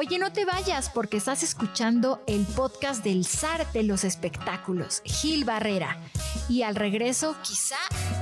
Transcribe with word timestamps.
Oye, 0.00 0.16
no 0.20 0.32
te 0.32 0.44
vayas 0.44 0.90
porque 0.90 1.16
estás 1.16 1.42
escuchando 1.42 2.22
el 2.28 2.46
podcast 2.46 3.02
del 3.02 3.24
zar 3.26 3.66
de 3.72 3.82
los 3.82 4.04
espectáculos, 4.04 5.02
Gil 5.04 5.44
Barrera. 5.44 5.98
Y 6.48 6.62
al 6.62 6.76
regreso, 6.76 7.34
quizá 7.42 7.74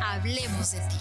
hablemos 0.03 0.73
de 0.73 0.79
ti. 0.79 0.97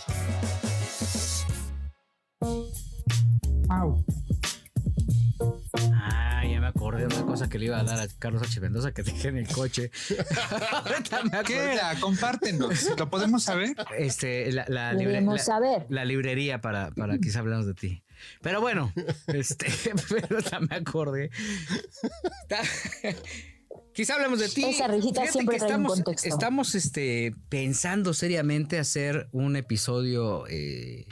Acordé 6.76 7.08
de 7.08 7.16
una 7.16 7.26
cosa 7.26 7.48
que 7.50 7.58
le 7.58 7.66
iba 7.68 7.80
a 7.80 7.84
dar 7.84 8.00
a 8.00 8.08
Carlos 8.20 8.42
H. 8.44 8.60
Mendoza 8.60 8.92
que 8.94 9.04
dejé 9.04 9.30
en 9.30 9.38
el 9.38 9.48
coche. 9.48 9.92
¿Qué 11.48 11.74
era? 11.74 11.96
Compártenos. 12.00 12.88
¿Lo 12.98 13.10
podemos 13.10 13.44
saber? 13.44 13.76
Este, 13.98 14.52
la, 14.52 14.66
la, 14.68 14.94
libre- 14.94 15.14
Debemos 15.14 15.38
la- 15.38 15.44
saber. 15.44 15.86
la 15.90 16.06
librería 16.06 16.62
para, 16.62 16.92
para 16.92 17.18
quizá 17.18 17.40
hablamos 17.40 17.66
de 17.66 17.74
ti. 17.74 18.04
Pero 18.42 18.62
bueno, 18.62 18.94
este, 19.28 19.68
pero 20.10 20.40
ya 20.40 20.60
me 20.60 20.76
acordé. 20.76 21.30
Quizá 23.94 24.16
hablemos 24.16 24.40
de 24.40 24.50
ti. 24.50 24.66
Esa 24.66 24.88
risita 24.88 25.22
Fíjate 25.22 25.32
siempre 25.32 25.58
trae 25.58 25.70
un 25.70 25.76
estamos, 25.76 25.94
contexto. 26.02 26.28
estamos 26.28 26.76
este, 26.76 27.34
pensando 27.50 28.14
seriamente 28.14 28.78
hacer 28.80 29.30
un 29.32 29.56
episodio 29.56 30.46
eh, 30.50 31.06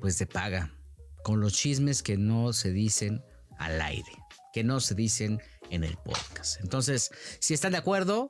pues 0.00 0.18
de 0.18 0.26
paga, 0.26 0.72
con 1.24 1.40
los 1.40 1.52
chismes 1.54 2.02
que 2.02 2.16
no 2.16 2.52
se 2.52 2.72
dicen 2.72 3.22
al 3.64 3.80
aire, 3.80 4.12
que 4.52 4.64
no 4.64 4.80
se 4.80 4.94
dicen 4.94 5.40
en 5.70 5.84
el 5.84 5.96
podcast. 5.96 6.60
Entonces, 6.60 7.10
si 7.40 7.54
están 7.54 7.72
de 7.72 7.78
acuerdo, 7.78 8.28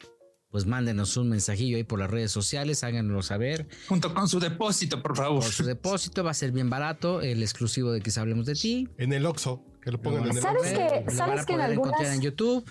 pues 0.51 0.67
mándenos 0.67 1.17
un 1.17 1.31
mensajillo 1.31 1.77
ahí 1.79 1.85
por 1.85 1.99
las 1.99 2.11
redes 2.11 2.31
sociales, 2.31 2.85
háganoslo 2.85 3.23
saber. 3.23 3.67
Junto 3.89 4.13
con 4.15 4.29
su 4.29 4.39
depósito, 4.39 5.03
por 5.03 5.17
favor. 5.17 5.43
Por 5.43 5.51
su 5.53 5.65
depósito 5.65 6.23
va 6.23 6.33
a 6.33 6.35
ser 6.35 6.53
bien 6.53 6.69
barato, 6.69 7.23
el 7.23 7.43
exclusivo 7.43 7.91
de 7.91 8.01
Quizá 8.03 8.21
Hablemos 8.21 8.45
de 8.47 8.55
Ti. 8.55 8.89
En 8.99 9.13
el 9.15 9.25
Oxxo, 9.27 9.65
que 9.83 9.91
lo 9.91 10.01
pongan 10.01 10.25
en 10.29 10.37
el 10.37 10.43
¿Sabes 10.43 10.63
Oxxo. 10.63 10.77
que- 10.77 11.05
Lo 11.07 11.11
sabes 11.11 11.16
van 11.16 11.39
a 11.39 11.45
que 11.46 11.52
en 11.55 11.61
encontrar 11.61 11.95
algunas- 12.01 12.15
en 12.17 12.21
YouTube 12.21 12.71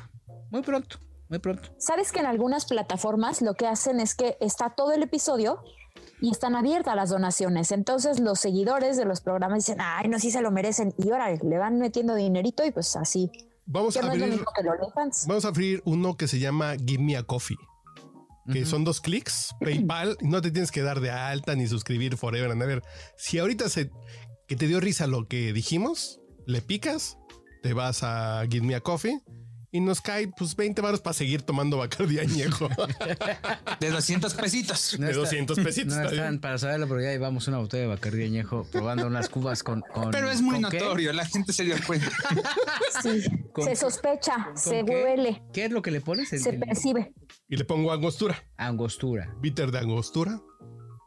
muy 0.52 0.62
pronto, 0.62 1.00
muy 1.28 1.40
pronto. 1.40 1.74
¿Sabes 1.80 2.12
que 2.12 2.20
en 2.20 2.28
algunas 2.28 2.66
plataformas 2.66 3.42
lo 3.42 3.56
que 3.56 3.66
hacen 3.66 4.00
es 4.00 4.14
que 4.16 4.38
está 4.42 4.70
todo 4.76 4.92
el 4.92 5.02
episodio 5.02 5.64
y 6.22 6.32
están 6.32 6.56
abiertas 6.56 6.96
las 6.96 7.10
donaciones? 7.10 7.72
Entonces 7.72 8.20
los 8.20 8.40
seguidores 8.40 8.96
de 8.96 9.06
los 9.06 9.22
programas 9.22 9.66
dicen, 9.66 9.80
ay, 9.82 10.08
no, 10.08 10.20
sí 10.20 10.32
se 10.32 10.42
lo 10.42 10.52
merecen. 10.52 10.94
Y 10.98 11.10
ahora 11.10 11.32
le 11.32 11.58
van 11.58 11.80
metiendo 11.80 12.16
dinerito 12.16 12.64
y 12.66 12.72
pues 12.72 12.96
así. 12.96 13.32
Vamos 13.66 13.98
a 13.98 14.00
abrir, 14.00 14.44
vamos 15.28 15.46
a 15.46 15.52
uno 15.86 16.18
que 16.18 16.28
se 16.28 16.40
llama 16.40 16.76
Give 16.76 17.04
Me 17.04 17.18
a 17.18 17.24
Coffee. 17.24 17.58
Que 18.52 18.66
son 18.66 18.84
dos 18.84 19.00
clics, 19.00 19.56
PayPal, 19.62 20.18
no 20.22 20.42
te 20.42 20.52
tienes 20.52 20.72
que 20.72 20.82
dar 20.82 21.00
de 21.00 21.10
alta 21.12 21.56
ni 21.56 21.68
suscribir 21.68 22.18
forever 22.18 22.52
and 22.52 22.62
ever. 22.62 22.82
Si 23.16 23.38
ahorita 23.40 23.70
se 23.70 23.92
que 24.48 24.56
te 24.56 24.68
dio 24.68 24.80
risa 24.82 25.08
lo 25.08 25.28
que 25.28 25.54
dijimos, 25.54 26.20
le 26.46 26.62
picas, 26.62 27.18
te 27.64 27.74
vas 27.74 28.04
a 28.04 28.44
Give 28.50 28.66
Me 28.66 28.76
a 28.76 28.82
Coffee 28.82 29.22
y 29.72 29.80
nos 29.80 30.02
cae 30.02 30.28
pues 30.28 30.56
20 30.56 30.82
baros 30.82 31.00
para 31.02 31.14
seguir 31.14 31.42
tomando 31.44 31.78
Bacardi 31.78 32.20
añejo. 32.20 32.68
De 33.80 33.90
200 33.90 34.34
pesitos. 34.34 34.98
No 35.00 35.06
de 35.06 35.12
está- 35.12 35.22
200 35.22 35.60
pesitos. 35.60 35.96
No 35.96 36.02
está 36.04 36.14
están 36.16 36.40
para 36.40 36.58
saberlo, 36.58 36.88
pero 36.88 37.02
ya 37.02 37.12
llevamos 37.12 37.48
una 37.48 37.58
botella 37.60 37.84
de 37.84 37.88
Bacardí 37.90 38.24
añejo 38.26 38.68
probando 38.72 39.08
unas 39.08 39.30
cubas 39.30 39.64
con. 39.64 39.82
con- 39.94 40.12
Pero 40.12 40.30
es 40.30 40.42
muy 40.42 40.60
notorio, 40.60 41.14
la 41.14 41.26
gente 41.26 41.54
se 41.54 41.64
dio 41.64 41.76
cuenta. 41.88 42.10
Sí, 43.02 43.24
¿Con 43.54 43.64
se 43.66 43.70
qué? 43.72 43.76
sospecha, 43.78 44.46
¿Con 44.48 44.58
se 44.58 44.84
qué? 44.86 45.04
huele, 45.04 45.42
¿Qué 45.54 45.66
es 45.66 45.72
lo 45.72 45.82
que 45.82 45.92
le 45.92 46.02
pones? 46.02 46.32
El- 46.34 46.40
se 46.42 46.54
percibe. 46.54 47.14
Y 47.48 47.56
le 47.56 47.64
pongo 47.66 47.92
angostura, 47.92 48.44
angostura. 48.58 49.34
bitter 49.40 49.72
de 49.72 49.80
angostura, 49.80 50.42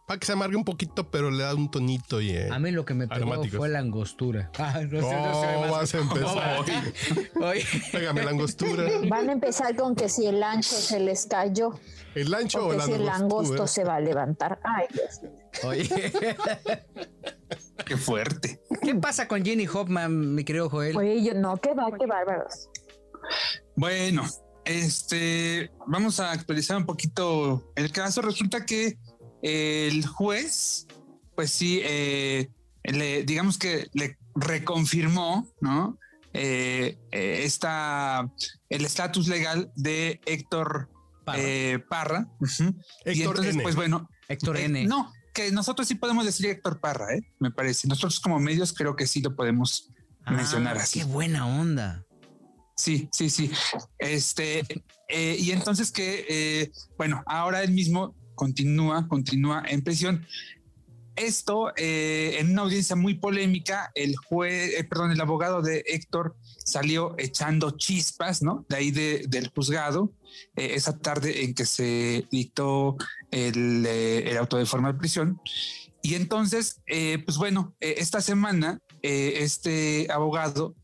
para 0.06 0.20
que 0.20 0.26
se 0.26 0.32
amargue 0.32 0.56
un 0.56 0.64
poquito, 0.64 1.10
pero 1.10 1.30
le 1.30 1.42
da 1.44 1.54
un 1.54 1.70
tonito 1.70 2.20
y... 2.20 2.30
eh, 2.30 2.48
A 2.50 2.58
mí 2.58 2.70
lo 2.70 2.84
que 2.84 2.92
me 2.94 3.08
pegó 3.08 3.16
Aromáticos. 3.32 3.58
fue 3.58 3.68
la 3.68 3.78
angostura. 3.78 4.50
Ah, 4.58 4.80
no 4.82 5.00
sé, 5.00 5.16
no 5.16 5.32
Oh, 5.32 5.60
más- 5.62 5.70
vas 5.70 5.94
a 5.94 5.98
empezar. 5.98 6.64
Pégame 7.92 8.22
la 8.24 8.30
angostura. 8.30 8.84
Van 9.08 9.28
a 9.28 9.32
empezar 9.32 9.74
con 9.76 9.94
que 9.94 10.08
si 10.08 10.26
el 10.26 10.42
ancho 10.42 10.74
se 10.76 11.00
les 11.00 11.26
cayó 11.26 11.78
¿El 12.14 12.32
ancho 12.34 12.60
o 12.64 12.68
o 12.68 12.70
que 12.70 12.76
la 12.76 12.84
si 12.84 12.92
el 12.92 13.08
angosto 13.08 13.66
se 13.66 13.82
va 13.84 13.96
a 13.96 14.00
levantar. 14.00 14.60
Ay, 14.62 14.86
Dios. 14.92 15.20
oye. 15.64 16.14
Qué 17.86 17.96
fuerte. 17.96 18.60
¿Qué 18.82 18.94
pasa 18.94 19.26
con 19.28 19.44
Jenny 19.44 19.66
Hoffman, 19.66 20.34
mi 20.34 20.44
querido 20.44 20.70
Joel? 20.70 20.96
Oye, 20.96 21.22
yo 21.24 21.34
no, 21.34 21.56
qué 21.56 21.74
va, 21.74 21.86
qué 21.98 22.06
bárbaros. 22.06 22.68
Bueno, 23.76 24.22
este, 24.64 25.70
vamos 25.86 26.20
a 26.20 26.30
actualizar 26.30 26.76
un 26.76 26.86
poquito 26.86 27.72
el 27.74 27.90
caso. 27.92 28.22
Resulta 28.22 28.64
que 28.64 28.96
el 29.46 30.06
juez, 30.06 30.86
pues 31.36 31.50
sí, 31.50 31.80
eh, 31.84 32.48
le, 32.82 33.24
digamos 33.24 33.58
que 33.58 33.88
le 33.92 34.16
reconfirmó, 34.34 35.46
¿no? 35.60 35.98
Eh, 36.32 36.98
eh, 37.12 37.42
esta, 37.44 38.28
el 38.68 38.84
estatus 38.84 39.28
legal 39.28 39.70
de 39.76 40.20
Héctor 40.26 40.88
Parra. 41.24 41.38
eh, 41.42 41.78
Parra. 41.88 42.26
Ujú. 42.40 42.74
y 43.04 43.10
Héctor 43.10 43.36
entonces, 43.36 43.54
N. 43.54 43.62
pues 43.62 43.76
bueno, 43.76 44.08
Héctor 44.28 44.56
eh, 44.56 44.64
N. 44.64 44.86
no, 44.86 45.12
que 45.32 45.52
nosotros 45.52 45.86
sí 45.86 45.94
podemos 45.94 46.24
decir 46.24 46.46
Héctor 46.46 46.80
Parra, 46.80 47.14
¿eh? 47.14 47.20
me 47.38 47.50
parece. 47.50 47.86
Nosotros 47.86 48.18
como 48.20 48.38
medios 48.40 48.72
creo 48.72 48.96
que 48.96 49.06
sí 49.06 49.20
lo 49.20 49.36
podemos 49.36 49.90
Ah, 50.26 50.32
mencionar 50.32 50.78
así. 50.78 51.00
Qué 51.00 51.04
buena 51.04 51.46
onda. 51.46 52.02
Sí, 52.76 53.08
sí, 53.12 53.28
sí. 53.28 53.50
Este, 53.98 54.64
eh, 55.08 55.36
y 55.38 55.52
entonces 55.52 55.92
que, 55.92 56.24
eh, 56.28 56.72
bueno, 56.96 57.22
ahora 57.26 57.62
él 57.62 57.72
mismo 57.72 58.16
continúa, 58.34 59.08
continúa 59.08 59.62
en 59.68 59.82
prisión. 59.82 60.26
Esto, 61.16 61.72
eh, 61.76 62.38
en 62.40 62.50
una 62.50 62.62
audiencia 62.62 62.96
muy 62.96 63.14
polémica, 63.14 63.92
el 63.94 64.16
juez, 64.16 64.74
eh, 64.76 64.82
perdón, 64.82 65.12
el 65.12 65.20
abogado 65.20 65.62
de 65.62 65.84
Héctor 65.86 66.36
salió 66.64 67.14
echando 67.18 67.70
chispas, 67.70 68.42
¿no? 68.42 68.66
De 68.68 68.76
ahí 68.76 68.90
de- 68.90 69.24
del 69.28 69.48
juzgado, 69.48 70.12
eh, 70.56 70.72
esa 70.74 70.98
tarde 70.98 71.44
en 71.44 71.54
que 71.54 71.66
se 71.66 72.26
dictó 72.32 72.96
el, 73.30 73.86
eh, 73.86 74.28
el 74.28 74.36
auto 74.38 74.56
de 74.56 74.66
forma 74.66 74.92
de 74.92 74.98
prisión. 74.98 75.40
Y 76.02 76.16
entonces, 76.16 76.80
pues 77.24 77.38
bueno, 77.38 77.74
esta 77.80 78.20
semana, 78.20 78.78
este 79.00 80.06
abogado 80.10 80.74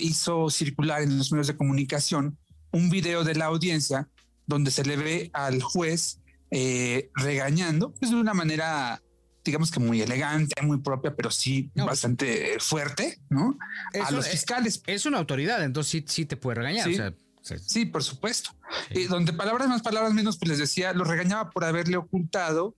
hizo 0.00 0.50
circular 0.50 1.02
en 1.02 1.18
los 1.18 1.30
medios 1.30 1.46
de 1.46 1.56
comunicación 1.56 2.36
un 2.72 2.90
video 2.90 3.22
de 3.22 3.36
la 3.36 3.44
audiencia 3.44 4.08
donde 4.44 4.72
se 4.72 4.84
le 4.84 4.96
ve 4.96 5.30
al 5.34 5.62
juez 5.62 6.18
eh, 6.50 7.10
regañando, 7.14 7.92
pues 7.94 8.10
de 8.10 8.16
una 8.16 8.34
manera, 8.34 9.02
digamos 9.44 9.70
que 9.70 9.80
muy 9.80 10.00
elegante, 10.02 10.60
muy 10.62 10.78
propia, 10.78 11.14
pero 11.14 11.30
sí 11.30 11.70
No. 11.74 11.86
bastante 11.86 12.56
fuerte, 12.60 13.18
¿no? 13.30 13.56
a 14.02 14.10
los 14.10 14.26
es- 14.26 14.32
fiscales. 14.32 14.82
Es 14.86 15.06
una 15.06 15.18
autoridad, 15.18 15.62
entonces 15.64 15.90
sí, 15.90 16.04
sí 16.06 16.24
te 16.26 16.36
puede 16.36 16.56
regañar. 16.56 16.86
Sí. 16.86 16.94
O 16.94 16.96
sea, 16.96 17.14
se- 17.42 17.58
Sí, 17.58 17.84
por 17.86 18.02
supuesto. 18.02 18.50
Y 18.90 19.04
donde 19.04 19.32
palabras 19.32 19.68
más, 19.68 19.82
palabras 19.82 20.12
menos, 20.14 20.36
pues 20.38 20.48
les 20.50 20.58
decía, 20.58 20.92
los 20.92 21.06
regañaba 21.06 21.50
por 21.50 21.64
haberle 21.64 21.96
ocultado, 21.96 22.74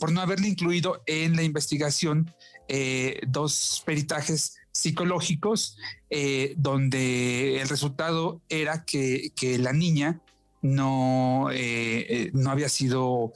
por 0.00 0.10
no 0.12 0.20
haberle 0.20 0.48
incluido 0.48 1.02
en 1.06 1.36
la 1.36 1.42
investigación 1.42 2.30
eh, 2.68 3.20
dos 3.26 3.82
peritajes 3.84 4.54
psicológicos, 4.70 5.76
eh, 6.10 6.54
donde 6.56 7.60
el 7.60 7.68
resultado 7.68 8.40
era 8.48 8.84
que, 8.84 9.32
que 9.36 9.58
la 9.58 9.72
niña 9.72 10.20
no, 10.62 11.50
eh, 11.50 12.06
eh, 12.08 12.30
no 12.32 12.50
había 12.50 12.68
sido, 12.68 13.32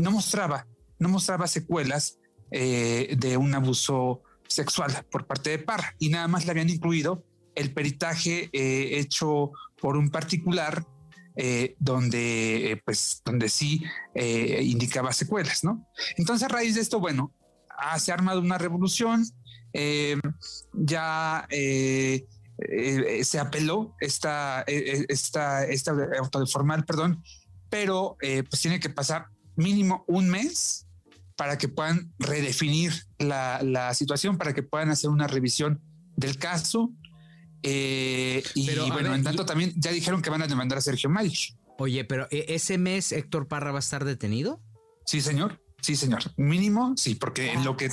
no 0.00 0.10
mostraba, 0.10 0.66
no 0.98 1.08
mostraba 1.10 1.46
secuelas 1.46 2.18
eh, 2.50 3.14
de 3.18 3.36
un 3.36 3.54
abuso 3.54 4.22
sexual 4.48 5.06
por 5.10 5.26
parte 5.26 5.50
de 5.50 5.58
Parra 5.58 5.94
y 5.98 6.08
nada 6.08 6.26
más 6.26 6.46
le 6.46 6.50
habían 6.50 6.70
incluido 6.70 7.24
el 7.54 7.72
peritaje 7.72 8.50
hecho 8.52 9.52
por 9.80 9.96
un 9.96 10.10
particular 10.10 10.84
donde 11.78 12.82
pues 12.84 13.22
donde 13.24 13.48
sí 13.48 13.82
eh, 14.14 14.60
indicaba 14.62 15.12
secuelas, 15.12 15.64
¿no? 15.64 15.88
Entonces 16.16 16.44
a 16.44 16.48
raíz 16.48 16.74
de 16.74 16.82
esto, 16.82 17.00
bueno, 17.00 17.32
ah, 17.78 17.98
se 17.98 18.10
ha 18.10 18.14
armado 18.14 18.40
una 18.40 18.58
revolución, 18.58 19.24
ya 20.72 21.46
eh, 22.68 23.20
eh, 23.20 23.24
se 23.24 23.38
apeló 23.38 23.94
esta, 24.00 24.64
eh, 24.66 25.06
esta, 25.08 25.64
esta 25.64 25.92
auto 26.18 26.40
de 26.40 26.46
formal, 26.46 26.84
perdón, 26.84 27.22
pero 27.68 28.16
eh, 28.20 28.42
pues 28.42 28.60
tiene 28.62 28.80
que 28.80 28.90
pasar 28.90 29.26
mínimo 29.56 30.04
un 30.06 30.28
mes 30.28 30.86
para 31.36 31.56
que 31.56 31.68
puedan 31.68 32.12
redefinir 32.18 32.92
la, 33.18 33.60
la 33.62 33.94
situación, 33.94 34.36
para 34.36 34.52
que 34.52 34.62
puedan 34.62 34.90
hacer 34.90 35.10
una 35.10 35.26
revisión 35.26 35.80
del 36.16 36.36
caso. 36.36 36.92
Eh, 37.62 38.42
y 38.54 38.66
Pero, 38.66 38.84
a 38.84 38.88
bueno, 38.88 39.10
ver, 39.10 39.18
en 39.18 39.24
tanto 39.24 39.44
también 39.46 39.72
ya 39.76 39.90
dijeron 39.90 40.22
que 40.22 40.30
van 40.30 40.42
a 40.42 40.46
demandar 40.46 40.78
a 40.78 40.80
Sergio 40.80 41.10
Mayer. 41.10 41.54
Oye, 41.78 42.04
pero 42.04 42.26
¿e- 42.30 42.46
ese 42.48 42.76
mes 42.78 43.12
Héctor 43.12 43.48
Parra 43.48 43.72
va 43.72 43.78
a 43.78 43.80
estar 43.80 44.04
detenido. 44.04 44.60
Sí, 45.06 45.20
señor. 45.20 45.62
Sí, 45.80 45.96
señor. 45.96 46.20
Mínimo, 46.36 46.94
sí, 46.96 47.14
porque 47.14 47.52
en 47.52 47.64
lo 47.64 47.76
que 47.76 47.90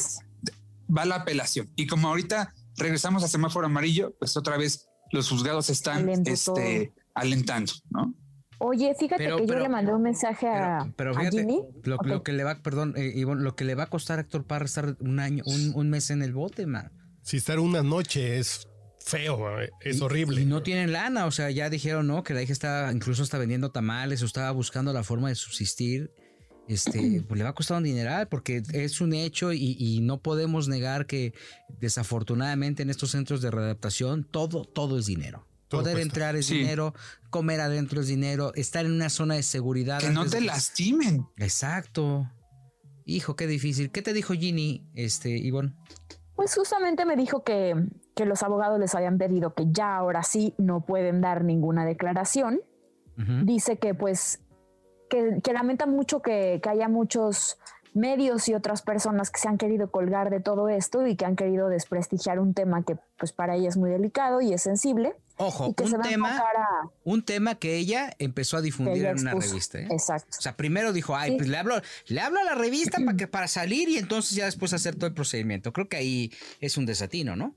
va 0.96 1.06
la 1.06 1.16
apelación. 1.16 1.70
Y 1.76 1.88
como 1.88 2.10
ahorita 2.10 2.54
regresamos 2.78 3.24
a 3.24 3.28
semáforo 3.28 3.66
amarillo, 3.66 4.16
pues 4.20 4.38
otra 4.38 4.58
vez 4.58 4.88
los 5.12 5.30
juzgados 5.30 5.70
están 5.70 6.08
este, 6.10 6.94
alentando, 7.14 7.74
¿no? 7.90 8.14
Oye, 8.60 8.96
fíjate 9.00 9.24
Pero- 9.24 9.38
que 9.38 9.44
pero- 9.44 9.60
yo 9.60 9.64
le 9.64 9.70
mandé 9.70 9.94
un 9.94 10.02
mensaje 10.02 10.48
a, 10.48 10.92
Pero, 10.96 11.16
a 11.16 11.30
Jimmy. 11.30 11.62
lo, 11.84 12.24
que 12.24 12.32
le 12.34 12.44
va, 12.44 12.62
perdón, 12.64 12.94
eh, 12.98 13.12
Ivonne, 13.16 13.44
lo 13.44 13.56
que 13.56 13.66
le 13.66 13.76
va 13.76 13.84
a 13.84 13.90
costar 13.90 14.18
a 14.18 14.22
Héctor 14.24 14.46
Parra 14.46 14.66
estar 14.66 14.98
un 15.00 15.20
año, 15.20 15.44
un, 15.46 15.74
un 15.76 15.90
mes 15.92 16.10
en 16.10 16.24
el 16.24 16.34
bote, 16.34 16.66
man. 16.66 16.92
Si 17.22 17.38
estar 17.38 17.60
una 17.60 17.84
noche 17.84 18.40
es 18.40 18.68
feo, 19.00 19.48
es 19.82 20.02
horrible. 20.02 20.42
Y 20.42 20.46
no 20.46 20.64
tienen 20.64 20.92
lana, 20.92 21.28
o 21.28 21.32
sea, 21.32 21.52
ya 21.52 21.70
dijeron, 21.70 22.08
¿no? 22.08 22.24
Que 22.24 22.34
la 22.34 22.42
hija 22.42 22.52
está, 22.52 22.90
incluso 22.92 23.22
está 23.22 23.38
vendiendo 23.38 23.72
tamales 23.72 24.24
o 24.24 24.26
estaba 24.26 24.50
buscando 24.52 24.92
la 24.92 25.04
forma 25.04 25.30
de 25.30 25.36
subsistir. 25.36 26.12
Este, 26.68 27.22
pues 27.28 27.38
le 27.38 27.44
va 27.44 27.52
a 27.52 27.56
costar 27.56 27.78
un 27.78 27.84
dineral 27.84 28.28
porque 28.28 28.62
es 28.74 29.02
un 29.02 29.14
hecho 29.14 29.54
y, 29.54 29.76
y 29.80 30.02
no 30.02 30.22
podemos 30.22 30.68
negar 30.68 31.06
que 31.06 31.34
desafortunadamente 31.80 32.84
en 32.84 32.90
estos 32.90 33.12
centros 33.12 33.42
de 33.42 33.52
readaptación 33.52 34.24
todo, 34.24 34.66
todo 34.66 34.98
es 35.00 35.06
dinero. 35.06 35.46
Todo 35.70 35.82
Poder 35.82 35.96
cuesta. 35.96 36.08
entrar 36.08 36.36
es 36.38 36.46
Sí. 36.46 36.58
dinero, 36.60 36.94
comer 37.30 37.60
adentro 37.60 38.00
es 38.02 38.08
dinero, 38.08 38.54
estar 38.56 38.86
en 38.86 38.94
una 38.94 39.10
zona 39.10 39.36
de 39.36 39.44
seguridad. 39.44 40.00
Que 40.00 40.10
no 40.10 40.26
te 40.26 40.40
de- 40.40 40.46
lastimen. 40.46 41.26
Exacto. 41.38 42.30
Hijo, 43.06 43.36
qué 43.36 43.48
difícil. 43.48 43.90
¿Qué 43.92 44.02
te 44.02 44.14
dijo 44.14 44.34
Ginny, 44.34 44.86
este, 44.94 45.30
Ivonne? 45.38 45.74
Pues 46.36 46.54
justamente 46.56 47.06
me 47.06 47.16
dijo 47.16 47.44
que, 47.44 47.74
que 48.16 48.26
los 48.26 48.44
abogados 48.44 48.80
les 48.80 48.94
habían 48.96 49.18
pedido 49.18 49.56
que 49.56 49.66
ya 49.72 49.96
ahora 49.98 50.24
sí 50.24 50.54
no 50.58 50.86
pueden 50.86 51.20
dar 51.22 51.44
ninguna 51.44 51.86
declaración. 51.86 52.60
Dice 53.46 53.80
que 53.80 53.96
pues 53.96 54.42
que, 55.10 55.40
que 55.44 55.54
lamenta 55.54 55.86
mucho 55.86 56.22
que, 56.22 56.60
que 56.62 56.70
haya 56.70 56.88
muchos 56.88 57.58
medios 57.94 58.48
y 58.48 58.54
otras 58.54 58.82
personas 58.84 59.32
que 59.32 59.40
se 59.40 59.48
han 59.48 59.58
querido 59.58 59.90
colgar 59.90 60.30
de 60.30 60.40
todo 60.40 60.70
esto 60.70 61.08
y 61.08 61.16
que 61.16 61.26
han 61.26 61.36
querido 61.36 61.68
desprestigiar 61.68 62.40
un 62.40 62.54
tema 62.54 62.84
que 62.84 62.96
pues 63.18 63.32
para 63.34 63.56
ella 63.56 63.70
es 63.70 63.78
muy 63.78 63.90
delicado 63.90 64.40
y 64.40 64.54
es 64.54 64.62
sensible 64.62 65.16
Ojo, 65.38 65.70
y 65.70 65.74
que 65.74 65.88
se 65.88 65.96
un 65.96 66.02
va 66.02 66.06
a 66.06 66.10
tema, 66.10 66.38
a 66.38 66.90
un 67.04 67.24
tema 67.24 67.56
que 67.56 67.76
ella 67.76 68.14
empezó 68.20 68.58
a 68.58 68.62
difundir 68.62 69.06
en 69.06 69.20
una 69.20 69.34
revista. 69.34 69.80
¿eh? 69.80 69.88
Exacto. 69.90 70.28
O 70.38 70.42
sea, 70.42 70.56
primero 70.56 70.94
dijo, 70.94 71.16
ay, 71.16 71.32
Sí. 71.32 71.38
pues 71.38 71.50
le 71.50 71.58
hablo, 71.58 71.82
le 72.08 72.22
hablo 72.22 72.40
a 72.40 72.44
la 72.44 72.56
revista 72.56 72.98
para 73.06 73.18
que 73.18 73.28
para 73.28 73.48
salir 73.48 73.90
y 73.90 73.98
entonces 73.98 74.36
ya 74.36 74.46
después 74.46 74.74
hacer 74.74 74.96
todo 74.96 75.08
el 75.08 75.14
procedimiento. 75.14 75.74
Creo 75.74 75.90
que 75.90 75.98
ahí 75.98 76.32
es 76.60 76.78
un 76.78 76.86
desatino, 76.86 77.36
¿no? 77.36 77.56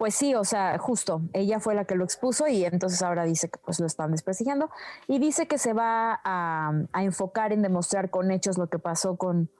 Pues 0.00 0.14
sí, 0.14 0.34
o 0.34 0.44
sea, 0.44 0.78
justo, 0.78 1.20
ella 1.34 1.60
fue 1.60 1.74
la 1.74 1.84
que 1.84 1.94
lo 1.94 2.04
expuso 2.04 2.48
y 2.48 2.64
entonces 2.64 3.02
ahora 3.02 3.24
dice 3.24 3.50
que 3.50 3.58
pues 3.58 3.80
lo 3.80 3.86
están 3.86 4.12
desprestigiando 4.12 4.70
y 5.06 5.18
dice 5.18 5.46
que 5.46 5.58
se 5.58 5.74
va 5.74 6.18
a, 6.24 6.72
a 6.90 7.04
enfocar 7.04 7.52
en 7.52 7.60
demostrar 7.60 8.08
con 8.08 8.30
hechos 8.30 8.56
lo 8.56 8.70
que 8.70 8.78
pasó 8.78 9.18
con, 9.18 9.50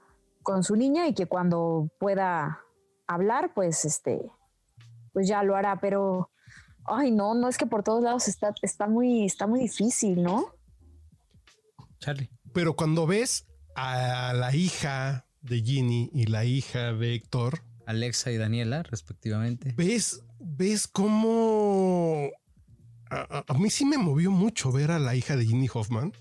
con 0.43 0.65
su 0.65 0.77
niña 0.77 1.07
y 1.09 1.13
que 1.13 1.27
cuando 1.27 1.91
pueda 1.99 2.61
hablar, 3.07 3.53
pues 3.53 3.85
este, 3.85 4.23
pues 5.13 5.29
ya 5.29 5.43
lo 5.43 5.57
hará, 5.57 5.79
pero 5.79 6.31
ay 6.87 7.11
no, 7.11 7.35
no 7.35 7.47
es 7.47 7.59
que 7.59 7.67
por 7.67 7.83
todos 7.83 8.03
lados 8.03 8.27
está, 8.27 8.55
está 8.63 8.87
muy, 8.87 9.27
está 9.27 9.47
muy 9.47 9.61
difícil, 9.61 10.23
¿no? 10.23 10.55
Charlie. 11.99 12.31
Pero 12.55 12.77
cuando 12.77 13.07
ves 13.07 13.47
a 13.75 14.33
la 14.33 14.57
hija 14.57 15.27
de 15.43 15.61
Ginny 15.61 16.11
y 16.15 16.29
la 16.29 16.47
hija 16.47 16.95
de 16.95 17.15
Héctor, 17.15 17.61
Alexa 17.85 18.31
y 18.31 18.39
Daniela, 18.39 18.83
respectivamente. 18.85 19.75
ves, 19.77 20.23
ves 20.41 20.87
cómo 20.89 22.31
a, 23.11 23.17
a- 23.39 23.45
a 23.47 23.55
mí 23.59 23.71
sí 23.71 23.85
me 23.85 23.99
movió 23.99 24.31
mucho 24.31 24.73
ver 24.73 24.91
a 24.91 24.99
la 24.99 25.15
hija 25.15 25.37
de 25.37 25.47
Ginny 25.47 25.69
Hoffman. 25.73 26.13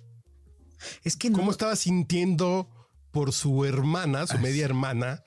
Es 1.03 1.15
que 1.15 1.29
no. 1.29 1.37
Cómo 1.37 1.51
estaba 1.51 1.75
sintiendo 1.75 2.69
por 3.11 3.31
su 3.33 3.65
hermana, 3.65 4.27
su 4.27 4.37
Ah, 4.37 4.41
media 4.41 4.65
hermana. 4.65 5.23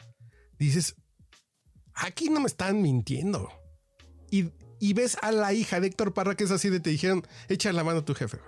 Dices, 0.59 0.95
aquí 1.95 2.29
no 2.31 2.41
me 2.41 2.47
están 2.47 2.81
mintiendo. 2.83 3.51
Y, 4.31 4.51
y 4.81 4.93
ves 4.95 5.17
a 5.21 5.31
la 5.33 5.53
hija 5.53 5.79
de 5.81 5.89
Héctor 5.89 6.15
Parra 6.15 6.37
que 6.37 6.45
es 6.45 6.51
así 6.51 6.69
de 6.71 6.81
te 6.81 6.91
dijeron, 6.91 7.27
echa 7.49 7.73
la 7.73 7.85
mano 7.85 7.99
a 8.01 8.05
tu 8.05 8.15
jefe. 8.15 8.39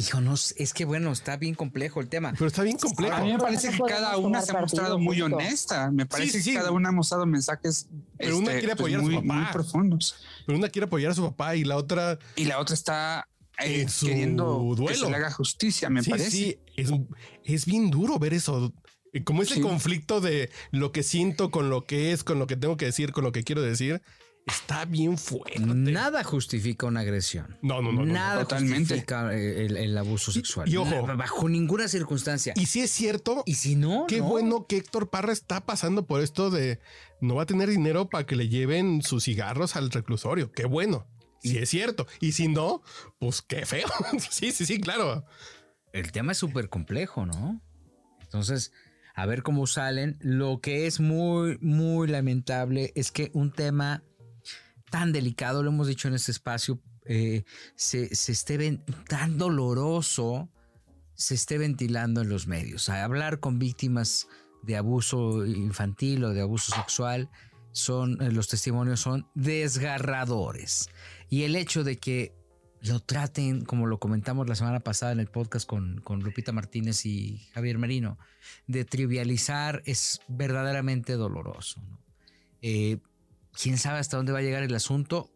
Güey". 0.00 0.08
Hijo, 0.08 0.20
no, 0.20 0.34
es 0.34 0.72
que 0.74 0.84
bueno, 0.84 1.12
está 1.12 1.36
bien 1.36 1.54
complejo 1.54 2.00
el 2.00 2.08
tema. 2.08 2.32
Pero 2.32 2.46
está 2.46 2.62
bien 2.62 2.76
complejo. 2.78 3.14
A 3.16 3.20
mí 3.22 3.32
me 3.32 3.38
parece 3.38 3.70
que 3.70 3.78
cada 3.78 4.16
una 4.18 4.42
se 4.42 4.56
ha 4.56 4.60
mostrado 4.60 4.98
muy 4.98 5.20
honesta. 5.20 5.90
Me 5.90 6.06
parece 6.06 6.38
sí, 6.38 6.42
sí. 6.42 6.50
que 6.52 6.56
cada 6.58 6.70
una 6.72 6.88
ha 6.88 6.92
mostrado 6.92 7.26
mensajes 7.26 7.88
Pero 8.18 8.38
una 8.38 8.52
quiere 8.52 8.68
pues, 8.76 8.94
apoyar 8.94 9.00
a 9.00 9.02
su 9.04 9.10
muy, 9.10 9.16
papá. 9.22 9.34
muy 9.34 9.52
profundos. 9.52 10.16
Pero 10.46 10.58
una 10.58 10.68
quiere 10.68 10.86
apoyar 10.86 11.12
a 11.12 11.14
su 11.14 11.22
papá 11.22 11.56
y 11.56 11.64
la 11.64 11.76
otra 11.76 12.18
Y 12.36 12.44
la 12.44 12.58
otra 12.58 12.74
está 12.74 13.28
eh, 13.58 13.82
En 13.82 13.88
su 13.88 14.06
queriendo 14.06 14.74
que 14.88 14.94
se 14.94 15.08
le 15.10 15.16
haga 15.16 15.30
justicia, 15.30 15.90
me 15.90 16.02
sí, 16.02 16.10
parece. 16.10 16.30
sí, 16.30 16.58
es, 16.76 16.90
es 17.44 17.66
bien 17.66 17.90
duro 17.90 18.18
ver 18.18 18.32
eso. 18.34 18.72
Como 19.24 19.42
ese 19.42 19.56
Sí. 19.56 19.60
conflicto 19.60 20.20
de 20.20 20.50
lo 20.70 20.92
que 20.92 21.02
siento 21.02 21.50
con 21.50 21.68
lo 21.68 21.84
que 21.84 22.12
es, 22.12 22.22
con 22.24 22.38
lo 22.38 22.46
que 22.46 22.56
tengo 22.56 22.76
que 22.76 22.86
decir, 22.86 23.10
con 23.12 23.24
lo 23.24 23.32
que 23.32 23.42
quiero 23.42 23.60
decir, 23.60 24.00
está 24.46 24.84
bien 24.84 25.16
fuerte. 25.18 25.60
Nada 25.60 26.24
justifica 26.24 26.86
una 26.86 27.00
agresión. 27.00 27.58
No, 27.62 27.82
no, 27.82 27.92
no, 27.92 28.00
no, 28.00 28.06
no. 28.06 28.12
Nada 28.12 28.40
Totalmente. 28.42 28.78
justifica 28.94 29.34
eh, 29.34 29.66
el, 29.66 29.76
el 29.76 29.96
abuso 29.98 30.32
sexual. 30.32 30.68
y 30.68 30.76
ojo. 30.76 31.06
Bajo 31.16 31.48
ninguna 31.48 31.88
circunstancia. 31.88 32.54
Y 32.56 32.66
si 32.66 32.80
es 32.80 32.90
cierto, 32.90 33.42
Y 33.46 33.54
si 33.54 33.76
no, 33.76 34.06
qué 34.08 34.18
no. 34.18 34.24
bueno 34.24 34.66
que 34.66 34.76
Héctor 34.78 35.10
Parra 35.10 35.32
está 35.32 35.64
pasando 35.66 36.06
por 36.06 36.20
esto 36.20 36.50
de 36.50 36.80
no 37.20 37.36
va 37.36 37.42
a 37.42 37.46
tener 37.46 37.68
dinero 37.68 38.08
para 38.08 38.26
que 38.26 38.36
le 38.36 38.48
lleven 38.48 39.02
sus 39.02 39.24
cigarros 39.24 39.76
al 39.76 39.90
reclusorio. 39.90 40.50
Qué 40.52 40.64
bueno. 40.64 41.06
Si 41.42 41.56
es 41.56 41.70
cierto. 41.70 42.06
Y 42.20 42.32
si 42.32 42.48
no, 42.48 42.82
pues 43.18 43.40
qué 43.42 43.64
feo. 43.64 43.88
sí, 44.30 44.52
sí, 44.52 44.66
sí, 44.66 44.78
claro. 44.80 45.24
el 45.92 46.12
tema 46.12 46.32
es 46.32 46.38
súper 46.38 46.68
complejo, 46.68 47.24
¿no? 47.24 47.62
Entonces, 48.20 48.72
a 49.14 49.26
ver 49.26 49.42
cómo 49.42 49.66
salen. 49.66 50.18
Lo 50.20 50.60
que 50.60 50.86
es 50.86 51.00
muy, 51.00 51.56
muy 51.62 52.08
lamentable 52.08 52.92
es 52.94 53.10
que 53.10 53.30
un 53.32 53.52
tema 53.52 54.02
tan 54.90 55.12
delicado, 55.12 55.62
lo 55.62 55.70
hemos 55.70 55.86
dicho 55.86 56.08
en 56.08 56.14
este 56.14 56.32
espacio, 56.32 56.80
eh, 57.06 57.44
se, 57.76 58.14
se 58.14 58.32
esté 58.32 58.58
ven- 58.58 58.84
tan 59.08 59.38
doloroso, 59.38 60.50
se 61.14 61.34
esté 61.34 61.58
ventilando 61.58 62.20
en 62.20 62.28
los 62.28 62.46
medios. 62.46 62.88
Hablar 62.88 63.40
con 63.40 63.58
víctimas 63.58 64.28
de 64.62 64.76
abuso 64.76 65.46
infantil 65.46 66.24
o 66.24 66.30
de 66.30 66.42
abuso 66.42 66.74
sexual, 66.74 67.30
son, 67.72 68.20
eh, 68.20 68.32
los 68.32 68.48
testimonios 68.48 69.00
son 69.00 69.26
desgarradores. 69.34 70.88
Y 71.28 71.44
el 71.44 71.56
hecho 71.56 71.84
de 71.84 71.98
que 71.98 72.34
lo 72.82 72.98
traten, 73.00 73.64
como 73.64 73.86
lo 73.86 73.98
comentamos 73.98 74.48
la 74.48 74.54
semana 74.54 74.80
pasada 74.80 75.12
en 75.12 75.20
el 75.20 75.28
podcast 75.28 75.68
con, 75.68 76.00
con 76.00 76.20
Lupita 76.20 76.52
Martínez 76.52 77.04
y 77.06 77.38
Javier 77.52 77.78
Merino, 77.78 78.18
de 78.66 78.84
trivializar 78.84 79.82
es 79.84 80.20
verdaderamente 80.28 81.12
doloroso. 81.14 81.82
Eh, 82.62 82.98
¿Quién 83.52 83.78
sabe 83.78 83.98
hasta 83.98 84.16
dónde 84.16 84.32
va 84.32 84.38
a 84.38 84.42
llegar 84.42 84.62
el 84.62 84.74
asunto? 84.74 85.30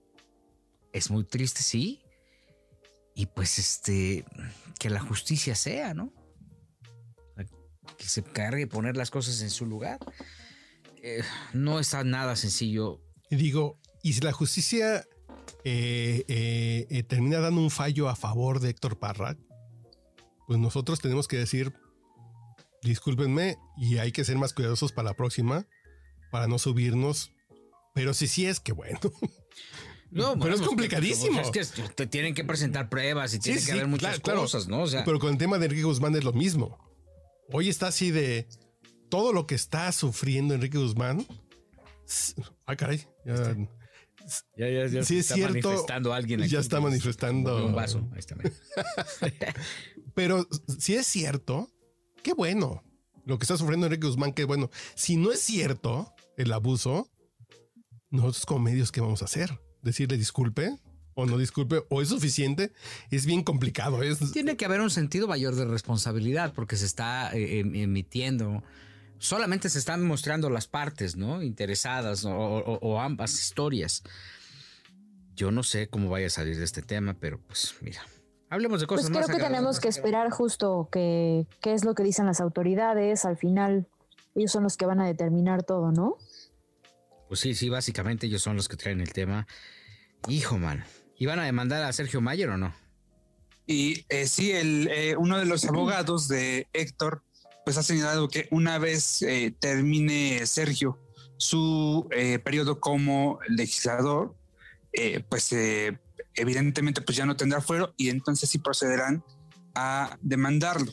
Es 0.92 1.10
muy 1.10 1.24
triste, 1.24 1.62
sí. 1.62 2.02
Y 3.14 3.26
pues 3.26 3.58
este, 3.58 4.24
que 4.78 4.90
la 4.90 5.00
justicia 5.00 5.54
sea, 5.54 5.94
¿no? 5.94 6.12
Que 7.96 8.04
se 8.04 8.22
cargue 8.22 8.66
poner 8.66 8.96
las 8.96 9.10
cosas 9.10 9.40
en 9.42 9.50
su 9.50 9.66
lugar. 9.66 9.98
Eh, 11.02 11.22
no 11.52 11.80
está 11.80 12.02
nada 12.02 12.34
sencillo. 12.34 13.00
Digo, 13.30 13.78
y 14.02 14.14
si 14.14 14.20
la 14.20 14.32
justicia 14.32 15.06
eh, 15.64 16.24
eh, 16.28 17.02
termina 17.04 17.40
dando 17.40 17.60
un 17.60 17.70
fallo 17.70 18.08
a 18.08 18.16
favor 18.16 18.60
de 18.60 18.70
Héctor 18.70 18.98
Parra, 18.98 19.36
pues 20.46 20.58
nosotros 20.58 21.00
tenemos 21.00 21.28
que 21.28 21.36
decir, 21.36 21.72
discúlpenme, 22.82 23.56
y 23.76 23.98
hay 23.98 24.12
que 24.12 24.24
ser 24.24 24.36
más 24.36 24.52
cuidadosos 24.52 24.92
para 24.92 25.10
la 25.10 25.14
próxima, 25.14 25.66
para 26.30 26.46
no 26.46 26.58
subirnos. 26.58 27.33
Pero 27.94 28.12
si 28.12 28.26
sí 28.26 28.46
es 28.46 28.60
que 28.60 28.72
bueno. 28.72 28.98
No, 30.10 30.38
Pero 30.38 30.54
es 30.54 30.58
pues, 30.60 30.68
complicadísimo. 30.68 31.40
Es 31.40 31.50
que 31.50 31.64
te 31.96 32.06
tienen 32.06 32.34
que 32.34 32.44
presentar 32.44 32.88
pruebas 32.88 33.34
y 33.34 33.40
tiene 33.40 33.58
Sí, 33.58 33.66
que 33.66 33.72
sí, 33.72 33.78
haber 33.78 33.88
muchas 33.88 34.20
claro, 34.20 34.42
cosas, 34.42 34.68
¿no? 34.68 34.82
O 34.82 34.86
sea, 34.86 35.04
Pero 35.04 35.18
con 35.18 35.32
el 35.32 35.38
tema 35.38 35.58
de 35.58 35.64
Enrique 35.64 35.82
Guzmán 35.82 36.14
es 36.14 36.22
lo 36.22 36.32
mismo. 36.32 36.78
Hoy 37.50 37.68
está 37.68 37.88
así 37.88 38.12
de 38.12 38.46
todo 39.08 39.32
lo 39.32 39.48
que 39.48 39.56
está 39.56 39.90
sufriendo 39.90 40.54
Enrique 40.54 40.78
Guzmán. 40.78 41.26
Ah, 42.64 42.76
caray. 42.76 43.04
ya- 43.26 43.56
ya, 44.56 44.68
ya, 44.68 44.86
ya 44.86 45.02
Sí, 45.02 45.14
se 45.14 45.18
es 45.18 45.20
está 45.22 45.34
cierto, 45.34 45.52
manifestando 45.68 46.14
alguien. 46.14 46.42
ya 46.44 46.60
está 46.60 46.80
manifestando. 46.80 47.66
Un 47.66 47.74
vaso. 47.74 48.08
Ahí 48.12 48.20
está. 48.20 48.36
Pero 50.14 50.46
si 50.78 50.94
es 50.94 51.06
cierto, 51.08 51.68
qué 52.22 52.34
bueno. 52.34 52.84
Lo 53.26 53.38
que 53.38 53.44
está 53.44 53.56
sufriendo 53.56 53.86
Enrique 53.86 54.06
Guzmán, 54.06 54.32
qué 54.32 54.44
bueno. 54.44 54.70
Si 54.94 55.16
no 55.16 55.32
es 55.32 55.40
cierto 55.40 56.12
el 56.36 56.52
abuso, 56.52 57.10
nosotros 58.14 58.46
como 58.46 58.60
medios, 58.60 58.92
¿qué 58.92 59.00
vamos 59.00 59.22
a 59.22 59.26
hacer? 59.26 59.58
¿Decirle 59.82 60.16
disculpe 60.16 60.76
o 61.14 61.26
no 61.26 61.36
disculpe? 61.38 61.84
¿O 61.90 62.00
es 62.02 62.08
suficiente? 62.08 62.72
Es 63.10 63.26
bien 63.26 63.42
complicado. 63.42 64.02
Es, 64.02 64.32
Tiene 64.32 64.56
que 64.56 64.64
haber 64.64 64.80
un 64.80 64.90
sentido 64.90 65.28
mayor 65.28 65.54
de 65.56 65.64
responsabilidad 65.64 66.52
porque 66.54 66.76
se 66.76 66.86
está 66.86 67.32
eh, 67.34 67.60
em- 67.60 67.74
emitiendo. 67.74 68.62
Solamente 69.18 69.68
se 69.70 69.78
están 69.78 70.02
mostrando 70.04 70.50
las 70.50 70.66
partes, 70.66 71.16
¿no? 71.16 71.42
Interesadas 71.42 72.24
o, 72.24 72.30
o- 72.36 72.78
o 72.80 73.00
ambas 73.00 73.32
historias. 73.38 74.02
Yo 75.36 75.50
no 75.50 75.62
sé 75.62 75.88
cómo 75.88 76.08
vaya 76.10 76.26
a 76.28 76.30
salir 76.30 76.56
de 76.58 76.64
este 76.64 76.82
tema, 76.82 77.14
pero 77.14 77.40
pues 77.40 77.74
mira, 77.80 78.00
hablemos 78.50 78.80
de 78.80 78.86
cosas 78.86 79.06
Pues 79.06 79.10
creo 79.16 79.26
más 79.28 79.36
que 79.36 79.42
tenemos 79.42 79.80
que 79.80 79.88
esperar 79.88 80.30
justo 80.30 80.88
que 80.92 81.46
qué 81.60 81.74
es 81.74 81.84
lo 81.84 81.94
que 81.94 82.04
dicen 82.04 82.26
las 82.26 82.40
autoridades. 82.40 83.24
Al 83.24 83.36
final, 83.36 83.86
ellos 84.34 84.52
son 84.52 84.62
los 84.62 84.76
que 84.76 84.86
van 84.86 85.00
a 85.00 85.06
determinar 85.06 85.62
todo, 85.64 85.90
¿no? 85.90 86.16
Pues 87.28 87.40
sí, 87.40 87.54
sí, 87.54 87.68
básicamente 87.68 88.26
ellos 88.26 88.42
son 88.42 88.56
los 88.56 88.68
que 88.68 88.76
traen 88.76 89.00
el 89.00 89.12
tema. 89.12 89.46
Hijo, 90.28 90.58
man. 90.58 90.84
¿Y 91.18 91.26
van 91.26 91.38
a 91.38 91.44
demandar 91.44 91.82
a 91.82 91.92
Sergio 91.92 92.20
Mayer 92.20 92.48
o 92.50 92.58
no? 92.58 92.74
Y 93.66 94.04
eh, 94.08 94.26
sí, 94.26 94.52
el, 94.52 94.88
eh, 94.88 95.16
uno 95.16 95.38
de 95.38 95.46
los 95.46 95.64
abogados 95.64 96.28
de 96.28 96.68
Héctor, 96.72 97.22
pues 97.64 97.78
ha 97.78 97.82
señalado 97.82 98.28
que 98.28 98.46
una 98.50 98.78
vez 98.78 99.22
eh, 99.22 99.54
termine 99.58 100.44
Sergio 100.46 100.98
su 101.36 102.08
periodo 102.44 102.80
como 102.80 103.40
legislador, 103.48 104.36
pues 105.28 105.50
evidentemente 106.36 107.02
pues 107.02 107.18
ya 107.18 107.26
no 107.26 107.36
tendrá 107.36 107.60
fuero 107.60 107.92
y 107.96 108.08
entonces 108.08 108.48
sí 108.48 108.58
procederán 108.58 109.24
a 109.74 110.16
demandarlo. 110.22 110.92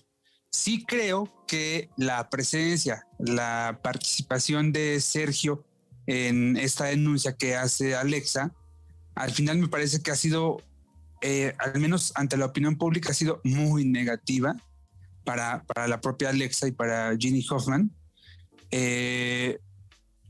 Sí 0.50 0.84
creo 0.84 1.46
que 1.48 1.90
la 1.96 2.30
presencia, 2.30 3.06
la 3.20 3.80
participación 3.84 4.74
de 4.74 5.00
Sergio 5.00 5.64
en 6.08 6.58
esta 6.58 6.86
denuncia 6.86 7.36
que 7.36 7.56
hace 7.56 7.96
Alexa, 7.96 8.54
al 9.16 9.32
final 9.32 9.58
me 9.58 9.68
parece 9.68 10.02
que 10.02 10.12
ha 10.12 10.16
sido, 10.16 10.62
eh, 11.22 11.54
al 11.60 11.80
menos 11.80 12.12
ante 12.16 12.38
la 12.38 12.46
opinión 12.46 12.78
pública, 12.78 13.12
ha 13.12 13.16
sido 13.16 13.42
muy 13.44 13.86
negativa 13.86 14.56
para, 15.24 15.64
para 15.64 15.88
la 15.88 16.02
propia 16.02 16.30
Alexa 16.30 16.68
y 16.68 16.72
para 16.72 17.16
Ginny 17.18 17.46
Hoffman. 17.50 17.92
Eh, 18.72 19.60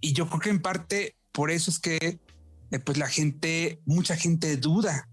y 0.01 0.13
yo 0.13 0.27
creo 0.27 0.39
que 0.39 0.49
en 0.49 0.61
parte 0.61 1.15
por 1.31 1.51
eso 1.51 1.71
es 1.71 1.79
que 1.79 2.19
eh, 2.71 2.79
pues 2.79 2.97
la 2.97 3.07
gente, 3.07 3.79
mucha 3.85 4.15
gente 4.15 4.57
duda, 4.57 5.07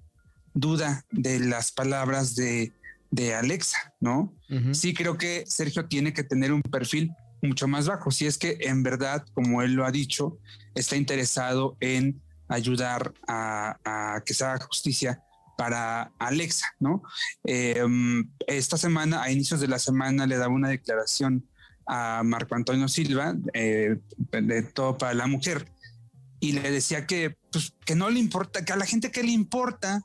duda 0.55 1.05
de 1.11 1.41
las 1.41 1.73
palabras 1.73 2.35
de, 2.35 2.73
de 3.11 3.35
Alexa, 3.35 3.95
¿no? 4.00 4.35
Sí 4.73 4.95
creo 4.95 5.19
que 5.19 5.45
Sergio 5.47 5.87
tiene 5.87 6.12
que 6.12 6.25
tener 6.25 6.53
un 6.53 6.62
perfil 6.62 7.12
mucho 7.42 7.68
más 7.68 7.87
bajo, 7.87 8.11
si 8.11 8.26
es 8.26 8.38
que 8.38 8.59
en 8.61 8.83
verdad, 8.83 9.25
como 9.35 9.62
él 9.62 9.75
lo 9.75 9.87
ha 9.87 9.90
dicho, 9.90 10.38
está 10.75 10.97
interesado 10.97 11.76
en 11.80 12.21
ayudar 12.49 13.12
a, 13.26 14.23
que 14.25 14.35
se 14.35 14.45
haga 14.45 14.64
justicia 14.64 15.23
para 15.57 16.12
Alexa, 16.18 16.66
¿no? 16.78 17.02
Em, 17.45 18.30
esta 18.47 18.76
semana, 18.76 19.23
a 19.23 19.30
inicios 19.30 19.61
de 19.61 19.68
la 19.68 19.78
semana, 19.78 20.26
le 20.26 20.37
daba 20.37 20.54
una 20.54 20.68
declaración 20.68 21.45
a 21.87 22.23
Marco 22.23 22.54
Antonio 22.54 22.87
Silva 22.87 23.35
eh, 23.54 23.97
de 24.30 24.62
todo 24.62 24.99
para 24.99 25.14
la 25.14 25.26
mujer 25.26 25.66
y 26.40 26.52
le 26.52 26.71
decía 26.71 27.07
que, 27.07 27.37
pues, 27.50 27.73
que 27.85 27.95
no 27.95 28.11
le 28.11 28.21
importa, 28.21 28.64
que 28.64 28.73
a 28.73 28.76
la 28.76 28.87
gente 28.87 29.11
que 29.11 29.23
le 29.23 29.33
importa 29.33 30.02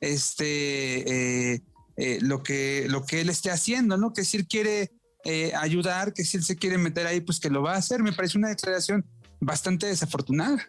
este, 0.00 1.54
eh, 1.54 1.62
eh, 1.96 2.18
lo, 2.20 2.42
que, 2.42 2.86
lo 2.88 3.04
que 3.04 3.20
él 3.20 3.30
esté 3.30 3.50
haciendo, 3.50 3.96
¿no? 3.96 4.12
Que 4.12 4.22
él 4.32 4.46
quiere 4.46 4.92
eh, 5.24 5.52
ayudar, 5.54 6.12
que 6.12 6.24
si 6.24 6.36
él 6.36 6.44
se 6.44 6.56
quiere 6.56 6.78
meter 6.78 7.06
ahí, 7.06 7.20
pues 7.20 7.40
que 7.40 7.50
lo 7.50 7.62
va 7.62 7.74
a 7.74 7.78
hacer. 7.78 8.02
Me 8.02 8.12
parece 8.12 8.38
una 8.38 8.48
declaración 8.48 9.04
bastante 9.40 9.86
desafortunada. 9.86 10.66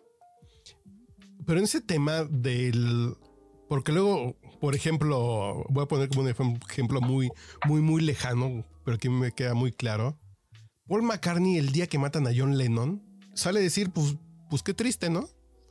Pero 1.46 1.60
en 1.60 1.66
ese 1.66 1.82
tema 1.82 2.24
del... 2.24 3.16
Porque 3.68 3.92
luego, 3.92 4.36
por 4.60 4.76
ejemplo, 4.76 5.66
voy 5.70 5.84
a 5.84 5.88
poner 5.88 6.10
como 6.10 6.22
un 6.22 6.28
ejemplo 6.28 7.00
muy, 7.00 7.30
muy, 7.66 7.82
muy 7.82 8.02
lejano, 8.02 8.66
pero 8.84 8.98
que 8.98 9.10
me 9.10 9.32
queda 9.32 9.54
muy 9.54 9.72
claro. 9.72 10.20
Paul 10.88 11.04
McCartney, 11.04 11.58
el 11.58 11.72
día 11.72 11.88
que 11.88 11.98
matan 11.98 12.28
a 12.28 12.32
John 12.36 12.58
Lennon, 12.58 13.02
sale 13.34 13.60
a 13.60 13.64
decir, 13.64 13.92
pues, 13.92 14.18
pues 14.50 14.62
qué 14.62 14.74
triste, 14.74 15.10
¿no? 15.10 15.30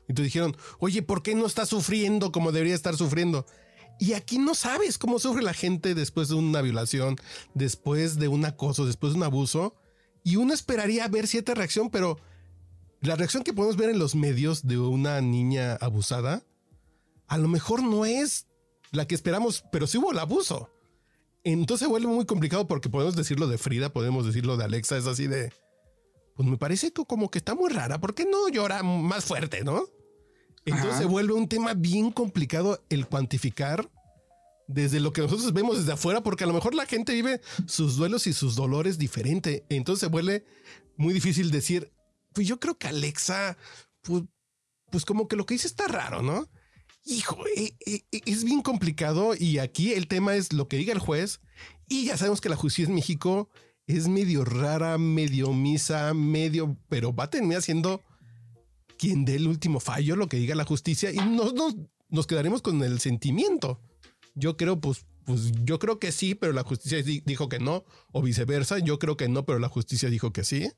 Y 0.08 0.14
te 0.14 0.22
dijeron, 0.22 0.56
oye, 0.78 1.02
¿por 1.02 1.22
qué 1.22 1.34
no 1.34 1.46
está 1.46 1.66
sufriendo 1.66 2.32
como 2.32 2.52
debería 2.52 2.74
estar 2.74 2.96
sufriendo? 2.96 3.44
Y 3.98 4.14
aquí 4.14 4.38
no 4.38 4.54
sabes 4.54 4.96
cómo 4.96 5.18
sufre 5.18 5.42
la 5.42 5.52
gente 5.52 5.94
después 5.94 6.28
de 6.28 6.34
una 6.34 6.62
violación, 6.62 7.16
después 7.54 8.18
de 8.18 8.28
un 8.28 8.44
acoso, 8.44 8.86
después 8.86 9.12
de 9.12 9.18
un 9.18 9.24
abuso. 9.24 9.74
Y 10.24 10.36
uno 10.36 10.54
esperaría 10.54 11.06
ver 11.08 11.26
cierta 11.26 11.54
reacción, 11.54 11.90
pero 11.90 12.18
la 13.00 13.16
reacción 13.16 13.42
que 13.42 13.52
podemos 13.52 13.76
ver 13.76 13.90
en 13.90 13.98
los 13.98 14.14
medios 14.14 14.66
de 14.66 14.78
una 14.78 15.20
niña 15.20 15.74
abusada, 15.80 16.42
a 17.26 17.38
lo 17.38 17.48
mejor 17.48 17.82
no 17.82 18.04
es 18.04 18.46
la 18.92 19.06
que 19.06 19.14
esperamos, 19.14 19.64
pero 19.72 19.86
sí 19.86 19.98
hubo 19.98 20.12
el 20.12 20.18
abuso. 20.18 20.70
Entonces 21.44 21.88
vuelve 21.88 22.08
muy 22.08 22.26
complicado 22.26 22.66
porque 22.66 22.90
podemos 22.90 23.16
decirlo 23.16 23.46
de 23.48 23.56
Frida, 23.56 23.92
podemos 23.92 24.26
decirlo 24.26 24.56
de 24.56 24.64
Alexa, 24.64 24.98
es 24.98 25.06
así 25.06 25.26
de, 25.26 25.52
pues 26.34 26.48
me 26.48 26.58
parece 26.58 26.92
como 26.92 27.30
que 27.30 27.38
está 27.38 27.54
muy 27.54 27.70
rara, 27.70 28.00
¿por 28.00 28.14
qué 28.14 28.26
no 28.26 28.48
llora 28.48 28.82
más 28.82 29.24
fuerte, 29.24 29.64
no? 29.64 29.84
Entonces 30.64 30.98
se 30.98 31.04
vuelve 31.06 31.32
un 31.32 31.48
tema 31.48 31.74
bien 31.74 32.10
complicado 32.10 32.84
el 32.90 33.06
cuantificar 33.06 33.90
desde 34.66 35.00
lo 35.00 35.12
que 35.12 35.22
nosotros 35.22 35.52
vemos 35.52 35.78
desde 35.78 35.92
afuera, 35.92 36.22
porque 36.22 36.44
a 36.44 36.46
lo 36.46 36.52
mejor 36.52 36.74
la 36.74 36.86
gente 36.86 37.12
vive 37.12 37.40
sus 37.66 37.96
duelos 37.96 38.26
y 38.26 38.32
sus 38.32 38.54
dolores 38.54 38.98
diferente. 38.98 39.64
Entonces 39.68 40.00
se 40.00 40.06
vuelve 40.06 40.44
muy 40.96 41.12
difícil 41.12 41.50
decir, 41.50 41.92
pues 42.32 42.46
yo 42.46 42.60
creo 42.60 42.78
que 42.78 42.86
Alexa, 42.86 43.56
pues, 44.02 44.24
pues 44.90 45.04
como 45.04 45.26
que 45.26 45.36
lo 45.36 45.46
que 45.46 45.54
dice 45.54 45.66
está 45.66 45.88
raro, 45.88 46.22
¿no? 46.22 46.48
Hijo, 47.04 47.38
eh, 47.56 47.74
eh, 47.86 48.02
eh, 48.12 48.20
es 48.26 48.44
bien 48.44 48.62
complicado 48.62 49.34
y 49.36 49.58
aquí 49.58 49.94
el 49.94 50.06
tema 50.06 50.34
es 50.36 50.52
lo 50.52 50.68
que 50.68 50.76
diga 50.76 50.92
el 50.92 50.98
juez 50.98 51.40
y 51.88 52.04
ya 52.04 52.16
sabemos 52.16 52.40
que 52.40 52.50
la 52.50 52.56
justicia 52.56 52.88
en 52.88 52.94
México 52.94 53.48
es 53.86 54.06
medio 54.06 54.44
rara, 54.44 54.98
medio 54.98 55.52
misa, 55.52 56.14
medio, 56.14 56.76
pero 56.88 57.12
va 57.14 57.24
a 57.24 57.30
terminar 57.30 57.62
siendo 57.62 58.04
quien 59.00 59.24
dé 59.24 59.36
el 59.36 59.48
último 59.48 59.80
fallo, 59.80 60.14
lo 60.14 60.28
que 60.28 60.36
diga 60.36 60.54
la 60.54 60.66
justicia, 60.66 61.10
y 61.10 61.16
nos, 61.16 61.54
nos, 62.10 62.26
quedaremos 62.26 62.60
con 62.60 62.82
el 62.82 63.00
sentimiento. 63.00 63.80
Yo 64.34 64.58
creo, 64.58 64.78
pues, 64.78 65.06
pues 65.24 65.52
yo 65.64 65.78
creo 65.78 65.98
que 65.98 66.12
sí, 66.12 66.34
pero 66.34 66.52
la 66.52 66.64
justicia 66.64 67.02
dijo 67.02 67.48
que 67.48 67.58
no, 67.58 67.86
o 68.12 68.20
viceversa, 68.20 68.78
yo 68.78 68.98
creo 68.98 69.16
que 69.16 69.30
no, 69.30 69.46
pero 69.46 69.58
la 69.58 69.70
justicia 69.70 70.10
dijo 70.10 70.34
que 70.34 70.44
sí. 70.44 70.70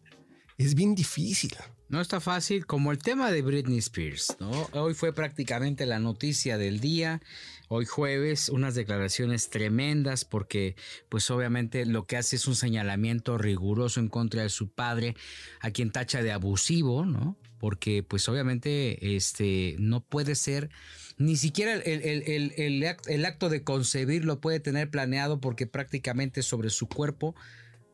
Es 0.57 0.77
bien 0.77 0.95
difícil. 0.95 1.53
No 1.89 2.01
está 2.01 2.21
fácil, 2.21 2.65
como 2.65 2.93
el 2.93 2.99
tema 2.99 3.33
de 3.33 3.43
Britney 3.43 3.79
Spears, 3.79 4.37
¿no? 4.39 4.69
Hoy 4.73 4.95
fue 4.95 5.13
prácticamente 5.13 5.85
la 5.85 5.99
noticia 5.99 6.59
del 6.59 6.79
día, 6.79 7.21
hoy 7.67 7.87
jueves, 7.87 8.51
unas 8.51 8.77
declaraciones 8.77 9.51
tremendas 9.51 10.25
porque 10.25 10.77
pues 11.09 11.29
obviamente 11.33 11.87
lo 11.87 12.07
que 12.07 12.19
hace 12.19 12.37
es 12.37 12.47
un 12.47 12.55
señalamiento 12.55 13.37
riguroso 13.37 13.99
en 13.99 14.09
contra 14.09 14.43
de 14.43 14.49
su 14.49 14.69
padre, 14.71 15.17
a 15.61 15.73
quien 15.73 15.91
tacha 15.91 16.23
de 16.23 16.31
abusivo, 16.31 17.05
¿no? 17.05 17.37
Porque 17.63 18.03
pues 18.03 18.29
obviamente 18.29 19.15
este, 19.15 19.77
no 19.79 20.01
puede 20.01 20.35
ser, 20.35 20.69
ni 21.17 21.37
siquiera 21.37 21.75
el, 21.75 23.25
acto 23.25 23.49
de 23.51 23.63
concebir 23.63 24.25
lo 24.25 24.41
puede 24.41 24.59
tener 24.59 24.91
planeado 24.91 25.41
porque 25.41 25.69
prácticamente 25.69 26.43
sobre 26.43 26.71
su 26.71 26.89
cuerpo 26.89 27.37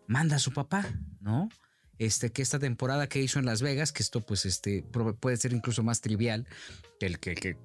manda 0.06 0.38
su 0.38 0.54
papá, 0.54 0.86
¿no? 1.20 1.50
Este, 1.98 2.32
que 2.32 2.40
esta 2.40 2.58
temporada 2.58 3.10
que 3.10 3.20
hizo 3.20 3.38
en 3.38 3.44
Las 3.44 3.60
Vegas, 3.60 3.92
que 3.92 4.02
esto 4.02 4.24
pues 4.24 4.46
este, 4.46 4.86
puede 5.20 5.36
ser 5.36 5.52
incluso 5.52 5.82
más 5.82 6.00
trivial 6.00 6.46
que 6.98 7.04
el, 7.04 7.18
que, 7.18 7.58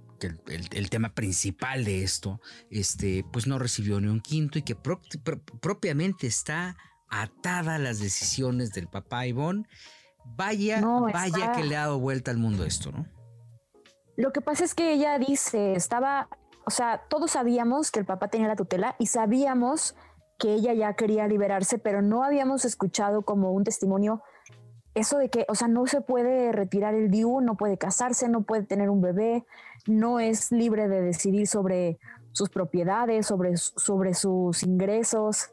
el, 0.50 0.90
tema 0.90 1.16
principal 1.16 1.86
de 1.86 2.04
esto, 2.04 2.42
este, 2.70 3.24
pues 3.32 3.48
no 3.48 3.60
recibió 3.60 4.02
ni 4.02 4.10
un 4.10 4.20
quinto 4.20 4.60
y 4.60 4.64
que 4.64 4.76
propiamente 4.76 6.28
está 6.28 6.76
atada 7.08 7.76
a 7.76 7.80
las 7.80 8.02
decisiones 8.02 8.74
del 8.74 8.90
papá 8.90 9.26
Ivonne 9.26 9.64
Vaya, 10.26 10.82
vaya 10.82 11.52
que 11.52 11.64
le 11.64 11.76
ha 11.76 11.82
dado 11.82 12.00
vuelta 12.00 12.32
al 12.32 12.38
mundo 12.38 12.64
esto, 12.64 12.92
¿no? 12.92 13.06
Lo 14.16 14.32
que 14.32 14.42
pasa 14.42 14.64
es 14.64 14.76
que 14.76 14.94
ella 14.94 15.18
dice, 15.18 15.74
estaba, 15.74 16.30
o 16.66 16.72
sea, 16.72 17.04
todos 17.10 17.32
sabíamos 17.32 17.92
que 17.92 18.00
el 18.00 18.06
papá 18.06 18.28
tenía 18.28 18.48
la 18.48 18.56
tutela 18.56 18.96
y 19.00 19.08
sabíamos 19.08 19.96
que 20.38 20.54
ella 20.54 20.74
ya 20.74 20.94
quería 20.94 21.28
liberarse, 21.28 21.78
pero 21.78 22.02
no 22.02 22.24
habíamos 22.24 22.66
escuchado 22.66 23.24
como 23.24 23.52
un 23.52 23.64
testimonio 23.64 24.22
eso 24.96 25.18
de 25.18 25.30
que, 25.30 25.46
o 25.48 25.56
sea, 25.56 25.68
no 25.68 25.88
se 25.88 26.02
puede 26.02 26.52
retirar 26.52 26.94
el 26.94 27.10
DIU, 27.10 27.42
no 27.42 27.56
puede 27.56 27.78
casarse, 27.78 28.30
no 28.30 28.44
puede 28.44 28.64
tener 28.64 28.90
un 28.90 29.02
bebé, 29.02 29.46
no 29.88 30.20
es 30.20 30.52
libre 30.52 30.88
de 30.88 31.02
decidir 31.02 31.48
sobre 31.48 31.98
sus 32.32 32.50
propiedades, 32.50 33.26
sobre, 33.26 33.58
sobre 33.58 34.14
sus 34.14 34.64
ingresos. 34.64 35.50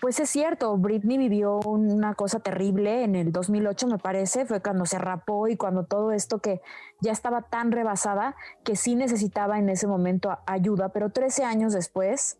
Pues 0.00 0.18
es 0.18 0.30
cierto, 0.30 0.78
Britney 0.78 1.18
vivió 1.18 1.58
una 1.58 2.14
cosa 2.14 2.40
terrible 2.40 3.04
en 3.04 3.14
el 3.14 3.32
2008, 3.32 3.86
me 3.86 3.98
parece, 3.98 4.46
fue 4.46 4.62
cuando 4.62 4.86
se 4.86 4.98
rapó 4.98 5.46
y 5.46 5.56
cuando 5.56 5.84
todo 5.84 6.12
esto 6.12 6.38
que 6.38 6.62
ya 7.00 7.12
estaba 7.12 7.42
tan 7.42 7.70
rebasada 7.70 8.34
que 8.64 8.76
sí 8.76 8.94
necesitaba 8.94 9.58
en 9.58 9.68
ese 9.68 9.86
momento 9.86 10.38
ayuda, 10.46 10.88
pero 10.88 11.10
13 11.10 11.44
años 11.44 11.74
después, 11.74 12.38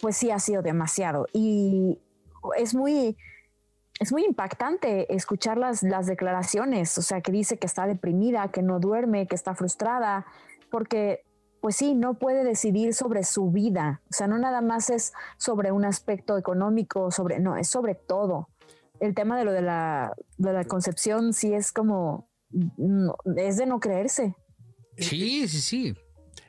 pues 0.00 0.16
sí 0.16 0.30
ha 0.30 0.38
sido 0.38 0.62
demasiado. 0.62 1.26
Y 1.32 1.98
es 2.56 2.76
muy, 2.76 3.16
es 3.98 4.12
muy 4.12 4.24
impactante 4.24 5.12
escuchar 5.12 5.58
las, 5.58 5.82
las 5.82 6.06
declaraciones, 6.06 6.96
o 6.96 7.02
sea, 7.02 7.22
que 7.22 7.32
dice 7.32 7.58
que 7.58 7.66
está 7.66 7.88
deprimida, 7.88 8.52
que 8.52 8.62
no 8.62 8.78
duerme, 8.78 9.26
que 9.26 9.34
está 9.34 9.56
frustrada, 9.56 10.26
porque 10.70 11.24
pues 11.62 11.76
sí, 11.76 11.94
no 11.94 12.18
puede 12.18 12.42
decidir 12.42 12.92
sobre 12.92 13.22
su 13.22 13.52
vida. 13.52 14.02
O 14.10 14.12
sea, 14.12 14.26
no 14.26 14.36
nada 14.36 14.60
más 14.60 14.90
es 14.90 15.12
sobre 15.38 15.70
un 15.70 15.84
aspecto 15.84 16.36
económico, 16.36 17.12
sobre, 17.12 17.38
no, 17.38 17.56
es 17.56 17.68
sobre 17.68 17.94
todo. 17.94 18.48
El 18.98 19.14
tema 19.14 19.38
de 19.38 19.44
lo 19.44 19.52
de 19.52 19.62
la, 19.62 20.12
de 20.38 20.52
la 20.52 20.64
concepción 20.64 21.32
sí 21.32 21.54
es 21.54 21.70
como, 21.70 22.28
es 23.36 23.58
de 23.58 23.66
no 23.66 23.78
creerse. 23.78 24.34
Sí, 24.98 25.46
sí, 25.46 25.60
sí. 25.60 25.94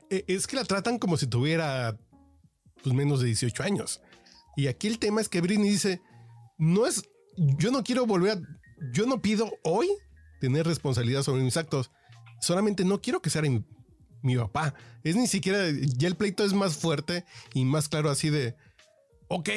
E, 0.09 0.25
es 0.27 0.47
que 0.47 0.55
la 0.55 0.65
tratan 0.65 0.97
como 0.97 1.15
si 1.15 1.27
tuviera 1.27 1.95
pues, 2.81 2.95
menos 2.95 3.19
de 3.19 3.27
18 3.27 3.61
años. 3.61 4.01
Y 4.55 4.65
aquí 4.65 4.87
el 4.87 4.97
tema 4.97 5.21
es 5.21 5.29
que 5.29 5.41
Britney 5.41 5.69
dice, 5.69 6.01
no 6.57 6.87
es, 6.87 7.03
yo 7.37 7.69
no 7.69 7.83
quiero 7.83 8.07
volver 8.07 8.39
a, 8.39 8.41
yo 8.91 9.05
no 9.05 9.21
pido 9.21 9.51
hoy 9.63 9.89
tener 10.41 10.65
responsabilidad 10.65 11.21
sobre 11.21 11.43
mis 11.43 11.55
actos. 11.55 11.91
Solamente 12.41 12.83
no 12.83 12.99
quiero 12.99 13.21
que 13.21 13.29
sea 13.29 13.43
mi 14.23 14.35
papá. 14.35 14.73
Es 15.03 15.15
ni 15.15 15.27
siquiera, 15.27 15.59
ya 15.97 16.07
el 16.07 16.15
pleito 16.15 16.43
es 16.43 16.53
más 16.53 16.77
fuerte 16.77 17.25
y 17.53 17.65
más 17.65 17.89
claro 17.89 18.09
así 18.09 18.29
de, 18.29 18.55
ok, 19.27 19.49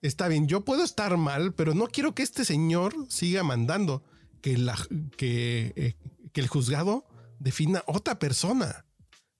está 0.00 0.28
bien, 0.28 0.48
yo 0.48 0.64
puedo 0.64 0.82
estar 0.84 1.16
mal, 1.16 1.52
pero 1.54 1.74
no 1.74 1.86
quiero 1.88 2.14
que 2.14 2.22
este 2.22 2.44
señor 2.44 2.94
siga 3.08 3.42
mandando, 3.42 4.02
que, 4.40 4.56
la, 4.56 4.78
que, 5.16 5.72
eh, 5.76 5.96
que 6.32 6.40
el 6.40 6.48
juzgado 6.48 7.04
defina 7.38 7.82
otra 7.86 8.18
persona. 8.18 8.86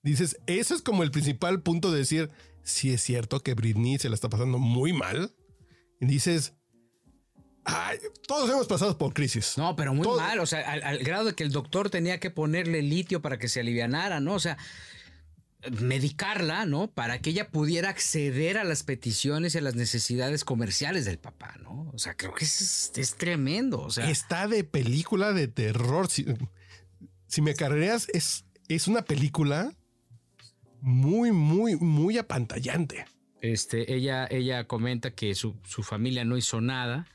Dices, 0.02 0.38
eso 0.47 0.75
es 0.75 0.83
como 0.83 1.02
el 1.02 1.11
principal 1.11 1.62
punto 1.62 1.90
de 1.90 1.99
decir, 1.99 2.30
si 2.62 2.92
es 2.92 3.02
cierto 3.02 3.40
que 3.40 3.54
Britney 3.54 3.99
se 3.99 4.09
la 4.09 4.14
está 4.14 4.28
pasando 4.28 4.59
muy 4.59 4.92
mal. 4.92 5.35
Y 6.00 6.07
dices, 6.07 6.54
Ay, 7.64 7.99
todos 8.26 8.49
hemos 8.50 8.67
pasado 8.67 8.97
por 8.97 9.12
crisis. 9.12 9.55
No, 9.57 9.76
pero 9.76 9.95
muy 9.95 10.07
mal, 10.07 10.38
o 10.38 10.47
sea, 10.47 10.61
al, 10.71 10.99
grado 10.99 11.26
de 11.26 11.35
que 11.35 11.45
el 11.45 11.52
doctor 11.52 11.90
tenía 11.90 12.19
que 12.19 12.31
ponerle 12.31 12.83
litio 12.83 13.21
para 13.21 13.38
que 13.38 13.49
se 13.49 13.61
alivianara, 13.61 14.21
¿no? 14.21 14.35
O 14.35 14.40
sea, 14.40 14.57
medicarla, 15.81 16.64
¿no? 16.64 16.90
Para 16.90 17.21
que 17.21 17.31
ella 17.31 17.50
pudiera 17.50 17.90
acceder 17.90 18.57
a 18.57 18.64
las 18.64 18.83
peticiones 18.83 19.55
y 19.55 19.59
a 19.59 19.61
las 19.61 19.75
necesidades 19.75 20.45
comerciales 20.45 21.05
del 21.05 21.19
papá, 21.19 21.57
¿no? 21.62 21.90
O 21.93 21.99
sea, 21.99 22.17
creo 22.17 22.33
que 22.35 22.45
es, 22.45 22.93
es 22.97 23.17
tremendo. 23.17 23.81
O 23.83 23.90
sea, 23.90 24.11
está 24.11 24.49
de 24.49 24.64
película 24.64 25.33
de 25.33 25.49
terror. 25.49 26.09
Si, 26.09 26.26
si 27.26 27.43
me 27.43 27.55
carreras, 27.55 28.09
es, 28.14 28.47
es 28.69 28.88
una 28.88 29.02
película 29.02 29.73
muy, 30.81 31.31
muy, 31.31 31.76
muy 31.76 32.17
apantallante. 32.17 33.05
Este, 33.43 33.95
ella, 33.95 34.26
ella 34.31 34.67
comenta 34.67 35.11
que 35.11 35.35
su, 35.35 35.57
su 35.64 35.83
familia 35.83 36.25
no 36.25 36.37
hizo 36.38 36.61
nada 36.61 37.07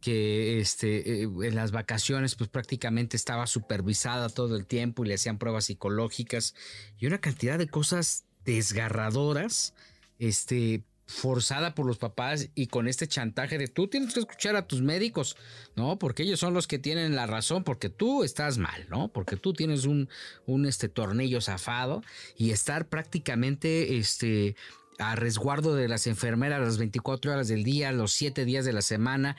que 0.00 0.60
este, 0.60 1.22
eh, 1.22 1.28
en 1.42 1.54
las 1.54 1.72
vacaciones 1.72 2.34
pues 2.34 2.48
prácticamente 2.48 3.16
estaba 3.16 3.46
supervisada 3.46 4.28
todo 4.28 4.56
el 4.56 4.66
tiempo 4.66 5.04
y 5.04 5.08
le 5.08 5.14
hacían 5.14 5.38
pruebas 5.38 5.66
psicológicas 5.66 6.54
y 6.98 7.06
una 7.06 7.20
cantidad 7.20 7.58
de 7.58 7.68
cosas 7.68 8.24
desgarradoras, 8.44 9.74
este, 10.18 10.82
forzada 11.06 11.74
por 11.74 11.86
los 11.86 11.98
papás 11.98 12.50
y 12.54 12.68
con 12.68 12.86
este 12.86 13.08
chantaje 13.08 13.58
de 13.58 13.66
tú 13.66 13.88
tienes 13.88 14.14
que 14.14 14.20
escuchar 14.20 14.54
a 14.54 14.68
tus 14.68 14.80
médicos, 14.80 15.36
¿no? 15.74 15.98
Porque 15.98 16.22
ellos 16.22 16.38
son 16.38 16.54
los 16.54 16.68
que 16.68 16.78
tienen 16.78 17.16
la 17.16 17.26
razón, 17.26 17.64
porque 17.64 17.88
tú 17.90 18.22
estás 18.22 18.58
mal, 18.58 18.86
¿no? 18.88 19.08
Porque 19.08 19.36
tú 19.36 19.52
tienes 19.52 19.86
un, 19.86 20.08
un 20.46 20.66
este, 20.66 20.88
tornillo 20.88 21.40
zafado 21.40 22.02
y 22.36 22.52
estar 22.52 22.88
prácticamente, 22.88 23.98
este, 23.98 24.54
a 24.98 25.16
resguardo 25.16 25.74
de 25.74 25.88
las 25.88 26.06
enfermeras 26.06 26.60
las 26.60 26.78
24 26.78 27.32
horas 27.32 27.48
del 27.48 27.64
día, 27.64 27.90
los 27.90 28.12
7 28.12 28.44
días 28.44 28.64
de 28.64 28.72
la 28.72 28.82
semana 28.82 29.36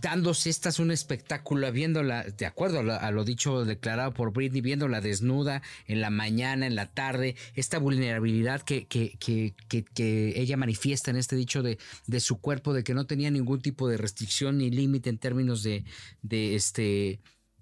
dándose 0.00 0.50
estas 0.50 0.78
un 0.78 0.90
espectáculo, 0.90 1.70
viéndola, 1.72 2.24
de 2.24 2.46
acuerdo 2.46 2.80
a 2.80 3.10
lo, 3.10 3.24
dicho, 3.24 3.64
declarado 3.64 4.12
por 4.14 4.32
Britney, 4.32 4.60
viéndola 4.60 5.00
desnuda 5.00 5.62
en 5.86 6.00
la 6.00 6.10
mañana, 6.10 6.66
en 6.66 6.74
la 6.74 6.86
tarde, 6.86 7.36
esta 7.54 7.78
vulnerabilidad 7.78 8.62
que, 8.62 8.86
que, 8.86 9.16
que, 9.18 9.54
que, 9.68 10.32
ella 10.36 10.56
manifiesta 10.56 11.10
en 11.10 11.16
este 11.16 11.36
dicho 11.36 11.62
de, 11.62 11.78
de, 12.06 12.20
su 12.20 12.40
cuerpo, 12.40 12.72
de 12.72 12.84
que 12.84 12.94
no 12.94 13.06
tenía 13.06 13.30
ningún 13.30 13.60
tipo 13.60 13.88
de 13.88 13.96
restricción 13.96 14.58
ni 14.58 14.70
límite 14.70 15.10
en 15.10 15.18
términos 15.18 15.62
de, 15.62 15.84
de 16.22 16.54
este... 16.54 17.20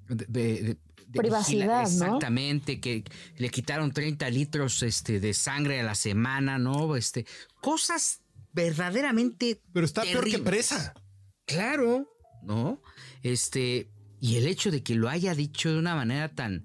De, 0.08 0.76
privacidad, 1.12 1.82
Exactamente, 1.82 2.80
que 2.80 3.02
le 3.38 3.48
quitaron 3.48 3.92
30 3.92 4.28
litros 4.28 4.82
este, 4.82 5.20
de 5.20 5.32
sangre 5.32 5.80
a 5.80 5.82
la 5.82 5.94
semana, 5.94 6.58
¿no? 6.58 6.96
Este, 6.96 7.24
cosas 7.62 8.20
verdaderamente. 8.52 9.62
Pero 9.72 9.86
está 9.86 10.02
peor 10.02 10.28
que 10.28 10.38
presa. 10.38 10.92
Claro, 11.46 12.06
¿no? 12.48 12.82
Este, 13.22 13.90
y 14.20 14.36
el 14.36 14.46
hecho 14.46 14.70
de 14.70 14.82
que 14.82 14.94
lo 14.94 15.10
haya 15.10 15.34
dicho 15.34 15.70
de 15.70 15.78
una 15.78 15.94
manera 15.94 16.30
tan, 16.30 16.64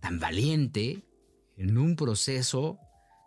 tan 0.00 0.18
valiente 0.18 1.04
en 1.58 1.76
un 1.76 1.96
proceso 1.96 2.78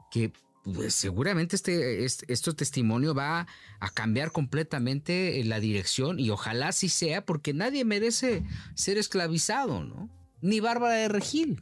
que 0.10 0.34
pues, 0.64 0.96
seguramente 0.96 1.56
este, 1.56 2.04
este, 2.04 2.54
testimonio 2.54 3.14
va 3.14 3.46
a 3.80 3.90
cambiar 3.92 4.32
completamente 4.32 5.44
la 5.46 5.60
dirección 5.60 6.20
y 6.20 6.32
ojalá 6.32 6.72
sí 6.72 6.90
sea 6.90 7.24
porque 7.24 7.54
nadie 7.54 7.86
merece 7.86 8.44
ser 8.74 8.98
esclavizado, 8.98 9.84
¿no? 9.84 10.10
Ni 10.42 10.60
Bárbara 10.60 10.96
de 10.96 11.08
Regil. 11.08 11.62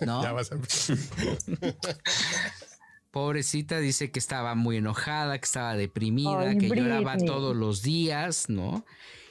¿no? 0.00 0.22
ya 0.22 0.32
vas 0.32 0.52
a... 0.52 0.56
Pobrecita 3.10 3.78
dice 3.78 4.10
que 4.10 4.18
estaba 4.18 4.54
muy 4.56 4.78
enojada, 4.78 5.38
que 5.38 5.44
estaba 5.44 5.76
deprimida, 5.76 6.56
que 6.56 6.68
lloraba 6.68 7.18
todos 7.18 7.54
los 7.54 7.82
días, 7.82 8.48
¿no? 8.48 8.84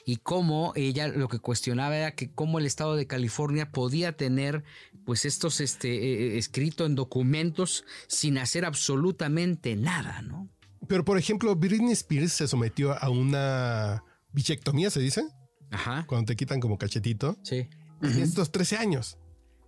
Y 0.06 0.18
cómo 0.18 0.74
ella 0.76 1.08
lo 1.08 1.28
que 1.28 1.40
cuestionaba 1.40 1.96
era 1.96 2.16
que 2.16 2.32
cómo 2.32 2.60
el 2.60 2.66
estado 2.66 2.96
de 2.96 3.08
California 3.08 3.72
podía 3.72 4.18
tener 4.18 4.64
pues 5.06 5.26
estos 5.26 5.62
este, 5.62 5.90
eh, 5.90 6.38
escrito 6.38 6.86
en 6.86 6.96
documentos 6.96 7.86
sin 8.08 8.38
hacer 8.38 8.66
absolutamente 8.66 9.76
nada, 9.76 10.22
¿no? 10.22 10.50
Pero 10.88 11.06
por 11.06 11.18
ejemplo, 11.18 11.56
Britney 11.56 11.94
Spears 11.94 12.34
se 12.34 12.48
sometió 12.48 12.94
a 12.94 13.10
una 13.10 14.04
bichectomía, 14.32 14.90
se 14.90 15.00
dice. 15.00 15.24
Ajá. 15.72 16.06
Cuando 16.08 16.28
te 16.28 16.36
quitan 16.36 16.60
como 16.60 16.78
cachetito. 16.78 17.38
Sí. 17.44 17.70
En 18.02 18.20
estos 18.20 18.52
13 18.52 18.78
años. 18.78 19.18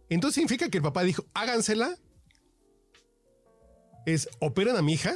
Entonces 0.10 0.36
significa 0.36 0.69
que 0.69 0.78
el 0.78 0.84
papá 0.84 1.04
dijo, 1.04 1.26
hágansela. 1.34 1.95
Es, 4.06 4.28
operan 4.39 4.76
a 4.76 4.82
mi 4.82 4.93
hija. 4.93 5.15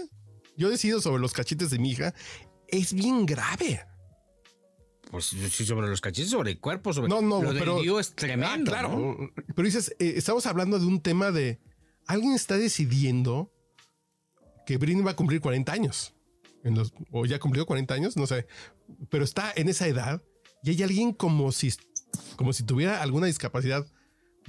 Yo 0.58 0.70
decido 0.70 1.02
sobre 1.02 1.22
los 1.22 1.34
cachetes 1.34 1.70
de 1.70 1.80
mi 1.80 1.92
hija. 1.92 2.14
Es 2.68 2.94
bien 2.94 3.26
grave. 3.26 3.82
Pues 5.10 5.26
sí, 5.26 5.66
sobre 5.66 5.88
los 5.88 6.02
cachetes, 6.02 6.30
sobre 6.30 6.52
el 6.52 6.60
cuerpo, 6.60 6.94
sobre 6.94 7.10
no, 7.10 7.22
no, 7.22 7.42
lo 7.42 7.52
pero, 7.54 8.00
es 8.00 8.14
tremendo. 8.14 8.72
Ah, 8.72 8.78
claro. 8.78 9.32
Pero 9.56 9.66
dices, 9.66 9.96
eh, 9.98 10.14
estamos 10.18 10.46
hablando 10.46 10.78
de 10.78 10.86
un 10.86 11.02
tema 11.02 11.32
de 11.32 11.60
alguien 12.06 12.34
está 12.34 12.58
decidiendo 12.58 13.52
que 14.68 14.78
Britney 14.78 15.04
va 15.04 15.12
a 15.12 15.16
cumplir 15.16 15.42
40 15.42 15.72
años. 15.72 16.14
En 16.64 16.76
los, 16.76 16.94
o 17.12 17.26
ya 17.26 17.40
cumplió 17.40 17.66
40 17.66 17.94
años, 17.94 18.18
no 18.18 18.28
sé. 18.28 18.46
Pero 19.10 19.24
está 19.24 19.52
en 19.56 19.70
esa 19.70 19.88
edad 19.88 20.22
y 20.62 20.72
hay 20.72 20.84
alguien 20.84 21.14
como 21.14 21.52
si, 21.52 21.74
como 22.36 22.54
si 22.54 22.64
tuviera 22.64 23.02
alguna 23.02 23.26
discapacidad 23.26 23.88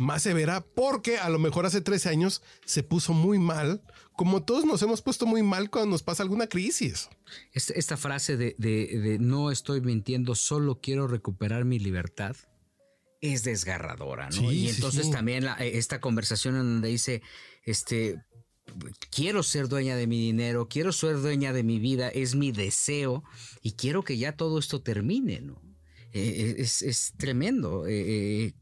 más 0.00 0.22
severa 0.22 0.64
porque 0.74 1.18
a 1.18 1.28
lo 1.28 1.38
mejor 1.38 1.66
hace 1.66 1.82
13 1.82 2.08
años 2.08 2.42
se 2.64 2.82
puso 2.82 3.12
muy 3.12 3.38
mal, 3.38 3.82
como 4.16 4.42
todos 4.42 4.64
nos 4.64 4.80
hemos 4.80 5.02
puesto 5.02 5.26
muy 5.26 5.42
mal 5.42 5.70
cuando 5.70 5.90
nos 5.90 6.02
pasa 6.02 6.22
alguna 6.22 6.46
crisis. 6.46 7.10
Esta, 7.52 7.98
frase 7.98 8.36
de, 8.36 9.18
no 9.20 9.50
estoy 9.50 9.82
mintiendo, 9.82 10.34
solo 10.34 10.80
quiero 10.80 11.06
recuperar 11.06 11.64
mi 11.64 11.78
libertad 11.78 12.36
es 13.22 13.44
desgarradora, 13.44 14.30
¿no? 14.30 14.50
y 14.50 14.70
entonces 14.70 15.10
también 15.10 15.46
esta 15.58 16.00
conversación 16.00 16.54
en 16.54 16.62
donde 16.62 16.88
dice, 16.88 17.20
este, 17.64 18.18
quiero 19.10 19.42
ser 19.42 19.68
dueña 19.68 19.94
de 19.94 20.06
mi 20.06 20.18
dinero, 20.18 20.68
quiero 20.68 20.90
ser 20.92 21.20
dueña 21.20 21.52
de 21.52 21.62
mi 21.62 21.78
vida, 21.78 22.08
es 22.08 22.34
mi 22.34 22.50
deseo 22.50 23.22
y 23.60 23.72
quiero 23.72 24.04
que 24.04 24.16
ya 24.16 24.38
todo 24.38 24.58
esto 24.58 24.80
termine, 24.80 25.42
¿no? 25.42 25.60
Eh, 26.12 26.56
eh, 26.58 26.62
es, 26.62 27.12
tremendo. 27.16 27.84
Eh, 27.86 28.54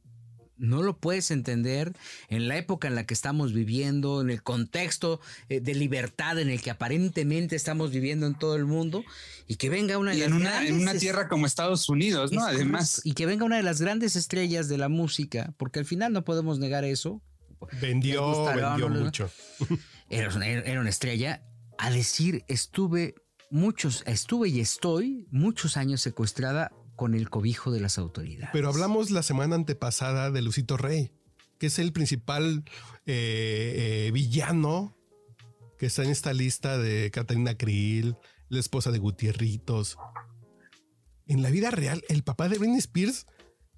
no 0.59 0.83
lo 0.83 0.99
puedes 0.99 1.31
entender 1.31 1.93
en 2.29 2.49
la 2.49 2.57
época 2.57 2.89
en 2.89 2.95
la 2.95 3.07
que 3.07 3.15
estamos 3.15 3.53
viviendo, 3.53 4.21
en 4.21 4.31
el 4.31 4.43
contexto 4.43 5.21
eh, 5.49 5.61
de 5.61 5.75
libertad 5.75 6.39
en 6.39 6.51
el 6.51 6.61
que 6.61 6.71
aparentemente 6.71 7.57
estamos 7.57 7.91
viviendo 7.91 8.27
en 8.27 8.35
todo 8.35 8.57
el 8.57 8.67
mundo 8.67 9.05
y 9.47 9.57
que 9.57 9.71
venga 9.71 9.99
una 9.99 10.13
de 10.13 10.25
en 10.25 10.33
una, 10.33 10.67
en 10.67 10.81
una 10.81 10.95
tierra 10.95 11.29
como 11.29 11.47
Estados 11.47 11.89
Unidos, 11.89 12.33
¿no? 12.33 12.45
Además. 12.45 13.01
Y 13.05 13.13
que 13.15 13.27
venga 13.27 13.45
una 13.45 13.57
de 13.57 13.63
las 13.63 13.81
grandes 13.81 14.17
estrellas 14.17 14.69
de 14.69 14.79
la 14.79 14.89
música, 14.89 15.55
porque 15.57 15.79
al 15.79 15.85
final 15.85 16.13
no 16.13 16.25
podemos 16.25 16.59
negar 16.59 16.85
eso. 16.85 17.23
Vendió, 17.81 18.45
vendió 18.45 18.89
mucho. 18.89 19.31
Era 20.11 20.35
una, 20.35 20.47
era 20.47 20.81
una 20.81 20.89
estrella 20.89 21.43
a 21.77 21.91
decir 21.91 22.43
estuve 22.49 23.15
muchos, 23.51 24.03
estuve 24.07 24.49
y 24.49 24.61
estoy 24.61 25.27
muchos 25.31 25.77
años 25.77 26.01
secuestrada 26.01 26.73
con 26.99 27.15
el 27.15 27.31
cobijo 27.31 27.71
de 27.71 27.79
las 27.79 27.97
autoridades. 27.97 28.51
Pero 28.53 28.69
hablamos 28.69 29.13
la 29.13 29.23
semana 29.23 29.55
antepasada 29.55 30.33
de 30.33 30.43
Lucito 30.43 30.77
Rey, 30.77 31.13
que 31.59 31.69
es 31.69 31.79
el 31.79 31.93
principal 31.93 32.65
eh, 33.07 34.09
eh, 34.09 34.11
villano 34.13 34.97
que 35.79 35.87
está 35.87 36.03
en 36.03 36.11
esta 36.11 36.35
lista 36.35 36.77
de 36.77 37.13
Catalina 37.13 37.57
Krill, 37.57 38.17
la 38.49 38.59
esposa 38.59 38.91
de 38.91 38.99
Gutierritos. 38.99 39.97
En 41.29 41.41
la 41.41 41.51
vida 41.51 41.71
real, 41.71 42.03
el 42.09 42.25
papá 42.25 42.49
de 42.49 42.59
Britney 42.59 42.79
Spears 42.79 43.27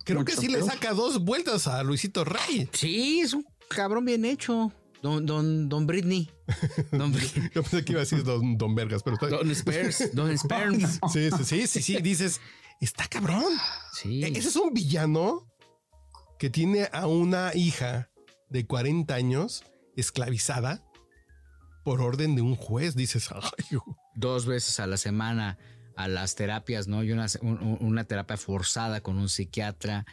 creo 0.03 0.25
que 0.25 0.35
sí 0.35 0.49
le 0.49 0.63
saca 0.63 0.95
dos 0.95 1.23
vueltas 1.23 1.67
a 1.67 1.83
Luisito 1.83 2.25
Rey. 2.25 2.71
Sí, 2.73 3.21
es 3.21 3.35
un 3.35 3.45
cabrón 3.69 4.07
bien 4.07 4.25
hecho. 4.25 4.73
Don, 5.03 5.27
don, 5.27 5.69
don 5.69 5.87
Britney. 5.87 6.31
Don 6.93 7.13
Britney. 7.13 7.51
Yo 7.55 7.63
pensé 7.63 7.85
que 7.85 7.93
iba 7.93 8.01
a 8.01 8.05
decir 8.05 8.25
Don, 8.25 8.57
don 8.57 8.75
Vergas, 8.75 9.03
pero 9.03 9.19
Don 9.19 9.51
Spears. 9.51 10.15
Don 10.15 10.31
Spears. 10.39 11.01
Sí, 11.13 11.31
sí, 11.31 11.45
sí, 11.45 11.67
sí, 11.67 11.83
sí. 11.83 12.03
Dices, 12.03 12.41
Está 12.81 13.07
cabrón. 13.07 13.53
Sí. 13.93 14.25
E-, 14.25 14.29
ese 14.29 14.49
es 14.49 14.57
un 14.57 14.73
villano 14.73 15.47
que 16.39 16.51
tiene 16.51 16.89
a 16.93 17.07
una 17.07 17.53
hija 17.55 18.11
de 18.49 18.67
40 18.67 19.15
años 19.15 19.65
esclavizada 19.97 20.83
por 21.85 22.01
orden 22.01 22.35
de 22.35 22.43
un 22.43 22.57
juez. 22.57 22.97
Dices, 22.97 23.29
dos 24.15 24.47
veces 24.47 24.81
a 24.81 24.87
la 24.87 24.97
semana 24.97 25.59
a 25.97 26.09
las 26.09 26.35
terapias, 26.35 26.89
¿no? 26.89 27.05
Y 27.05 27.13
una, 27.13 27.27
una 27.43 28.05
terapia 28.05 28.39
forzada 28.39 29.03
con 29.03 29.19
un 29.19 29.29
psiquiatra. 29.29 30.07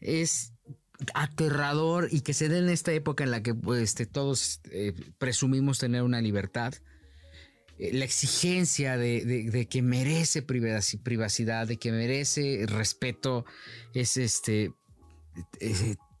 Es 0.00 0.52
aterrador 1.14 2.08
y 2.10 2.20
que 2.20 2.34
se 2.34 2.50
dé 2.50 2.58
en 2.58 2.68
esta 2.68 2.92
época 2.92 3.24
en 3.24 3.30
la 3.30 3.42
que 3.42 3.54
pues, 3.54 3.82
este, 3.82 4.04
todos 4.04 4.60
eh, 4.70 4.92
presumimos 5.18 5.78
tener 5.78 6.02
una 6.02 6.20
libertad 6.20 6.74
la 7.92 8.04
exigencia 8.04 8.98
de, 8.98 9.66
que 9.70 9.82
merece 9.82 10.42
privacidad, 10.42 11.66
de 11.66 11.78
que 11.78 11.92
merece 11.92 12.64
respeto, 12.66 13.46
es 13.94 14.16
este 14.16 14.72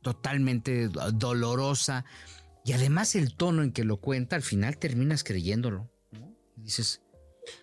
totalmente 0.02 0.88
dolorosa. 0.88 2.04
Y 2.64 2.72
además 2.72 3.14
el 3.14 3.34
tono 3.34 3.62
en 3.62 3.72
que 3.72 3.84
lo 3.84 3.98
cuenta, 3.98 4.36
al 4.36 4.42
final 4.42 4.78
terminas 4.78 5.22
creyéndolo. 5.22 5.90
Dices, 6.56 7.02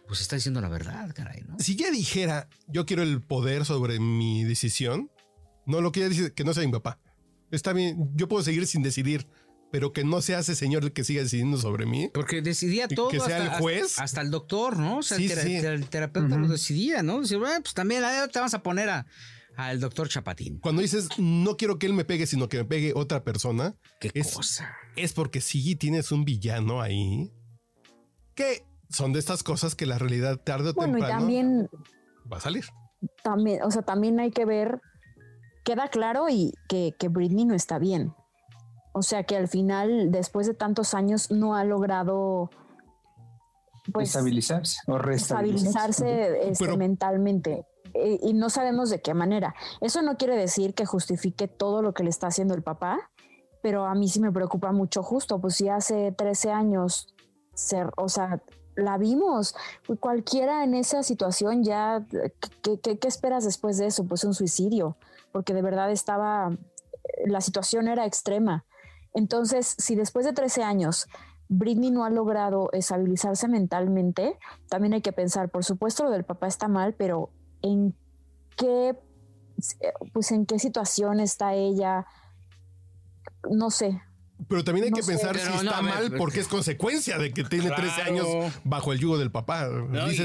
pues 0.07 0.21
está 0.21 0.35
diciendo 0.35 0.61
la 0.61 0.69
verdad, 0.69 1.13
caray, 1.15 1.41
¿no? 1.47 1.59
Si 1.59 1.75
ya 1.75 1.91
dijera, 1.91 2.49
yo 2.67 2.85
quiero 2.85 3.03
el 3.03 3.21
poder 3.21 3.65
sobre 3.65 3.99
mi 3.99 4.43
decisión, 4.43 5.11
no 5.65 5.81
lo 5.81 5.91
quiere 5.91 6.09
decir 6.09 6.33
que 6.33 6.43
no 6.43 6.53
sea 6.53 6.65
mi 6.65 6.71
papá. 6.71 6.99
Está 7.51 7.73
bien, 7.73 8.11
yo 8.15 8.27
puedo 8.27 8.43
seguir 8.43 8.67
sin 8.67 8.83
decidir, 8.83 9.27
pero 9.71 9.93
que 9.93 10.03
no 10.03 10.21
sea 10.21 10.39
ese 10.39 10.55
señor 10.55 10.83
el 10.83 10.93
que 10.93 11.03
siga 11.03 11.21
decidiendo 11.21 11.57
sobre 11.57 11.85
mí. 11.85 12.09
Porque 12.13 12.41
decidía 12.41 12.87
todo. 12.87 13.09
Que 13.09 13.19
sea 13.19 13.43
el 13.43 13.49
juez. 13.61 13.99
Hasta, 13.99 14.21
el 14.21 14.31
doctor, 14.31 14.77
¿no? 14.77 14.99
O 14.99 15.03
sea, 15.03 15.17
el, 15.17 15.89
terapeuta 15.89 16.37
lo 16.37 16.47
decidía, 16.47 17.03
¿no? 17.03 17.21
Decía, 17.21 17.37
bueno, 17.37 17.61
pues 17.61 17.73
también 17.73 18.03
te 18.31 18.39
vas 18.39 18.53
a 18.53 18.63
poner 18.63 18.89
a, 18.89 19.05
al 19.57 19.79
doctor 19.79 20.07
Chapatín. 20.07 20.59
Cuando 20.59 20.81
dices, 20.81 21.09
no 21.17 21.57
quiero 21.57 21.79
que 21.79 21.87
él 21.87 21.93
me 21.93 22.05
pegue, 22.05 22.27
sino 22.27 22.47
que 22.47 22.57
me 22.57 22.65
pegue 22.65 22.93
otra 22.95 23.23
persona. 23.23 23.75
¿Qué 23.99 24.11
es, 24.13 24.33
cosa? 24.33 24.75
Es 24.95 25.13
porque 25.13 25.41
sí 25.41 25.75
tienes 25.75 26.11
un 26.11 26.23
villano 26.23 26.81
ahí 26.81 27.33
que 28.35 28.63
son 28.89 29.13
de 29.13 29.19
estas 29.19 29.43
cosas 29.43 29.75
que 29.75 29.85
la 29.85 29.97
realidad 29.97 30.37
tarde 30.37 30.69
o 30.69 30.73
bueno, 30.73 30.93
temprano 30.93 31.15
y 31.15 31.19
también, 31.19 31.69
va 32.31 32.37
a 32.37 32.41
salir. 32.41 32.65
También, 33.23 33.63
o 33.63 33.71
sea, 33.71 33.81
también 33.81 34.19
hay 34.19 34.31
que 34.31 34.45
ver, 34.45 34.79
queda 35.65 35.89
claro 35.89 36.29
y 36.29 36.53
que, 36.69 36.93
que 36.97 37.09
Britney 37.09 37.45
no 37.45 37.55
está 37.55 37.79
bien. 37.79 38.13
O 38.97 39.03
sea 39.03 39.23
que 39.23 39.37
al 39.37 39.47
final, 39.47 40.11
después 40.11 40.47
de 40.47 40.53
tantos 40.53 40.93
años, 40.93 41.29
no 41.29 41.55
ha 41.55 41.63
logrado 41.63 42.49
pues, 43.93 44.09
estabilizarse 44.09 44.79
o 44.87 44.97
restabilizarse 44.97 46.49
este, 46.49 46.75
mentalmente. 46.77 47.65
Eh, 47.93 48.19
y 48.21 48.33
no 48.33 48.49
sabemos 48.49 48.89
de 48.89 49.01
qué 49.01 49.13
manera. 49.13 49.55
Eso 49.81 50.01
no 50.01 50.17
quiere 50.17 50.35
decir 50.35 50.73
que 50.73 50.85
justifique 50.85 51.47
todo 51.47 51.81
lo 51.81 51.93
que 51.93 52.03
le 52.03 52.09
está 52.09 52.27
haciendo 52.27 52.53
el 52.53 52.63
papá, 52.63 53.11
pero 53.61 53.85
a 53.85 53.95
mí 53.95 54.07
sí 54.07 54.19
me 54.19 54.31
preocupa 54.31 54.71
mucho 54.71 55.03
justo, 55.03 55.39
pues 55.39 55.55
si 55.55 55.69
hace 55.69 56.11
13 56.11 56.51
años, 56.51 57.13
ser, 57.53 57.91
o 57.97 58.09
sea, 58.09 58.41
la 58.75 58.97
vimos, 58.97 59.55
cualquiera 59.99 60.63
en 60.63 60.75
esa 60.75 61.01
situación 61.01 61.63
ya, 61.63 62.05
¿qué, 62.61 62.79
qué 62.79 63.07
esperas 63.07 63.43
después 63.43 63.77
de 63.77 63.87
eso? 63.87 64.05
Pues 64.05 64.23
un 64.23 64.33
suicidio, 64.33 64.97
porque 65.31 65.53
de 65.53 65.61
verdad 65.61 65.91
estaba, 65.91 66.51
la 67.25 67.41
situación 67.41 67.87
era 67.87 68.05
extrema. 68.05 68.65
Entonces, 69.17 69.75
si 69.79 69.95
después 69.95 70.27
de 70.27 70.33
13 70.33 70.61
años 70.61 71.07
Britney 71.49 71.89
no 71.89 72.05
ha 72.05 72.11
logrado 72.11 72.69
estabilizarse 72.71 73.47
mentalmente, 73.47 74.37
también 74.69 74.93
hay 74.93 75.01
que 75.01 75.11
pensar, 75.11 75.49
por 75.49 75.65
supuesto, 75.65 76.03
lo 76.03 76.11
del 76.11 76.23
papá 76.23 76.45
está 76.45 76.67
mal, 76.67 76.93
pero 76.93 77.31
en 77.63 77.95
qué, 78.57 78.95
pues 80.13 80.31
en 80.31 80.45
qué 80.45 80.59
situación 80.59 81.19
está 81.19 81.55
ella, 81.55 82.05
no 83.49 83.71
sé. 83.71 83.99
Pero 84.47 84.63
también 84.63 84.85
hay 84.85 84.91
que 84.91 85.05
pensar 85.05 85.37
si 85.37 85.51
está 85.51 85.81
mal 85.81 86.13
porque 86.17 86.39
es 86.39 86.47
consecuencia 86.47 87.17
de 87.17 87.33
que 87.33 87.43
tiene 87.43 87.71
13 87.71 88.01
años 88.03 88.27
bajo 88.63 88.93
el 88.93 88.99
yugo 88.99 89.17
del 89.17 89.31
papá. 89.31 89.67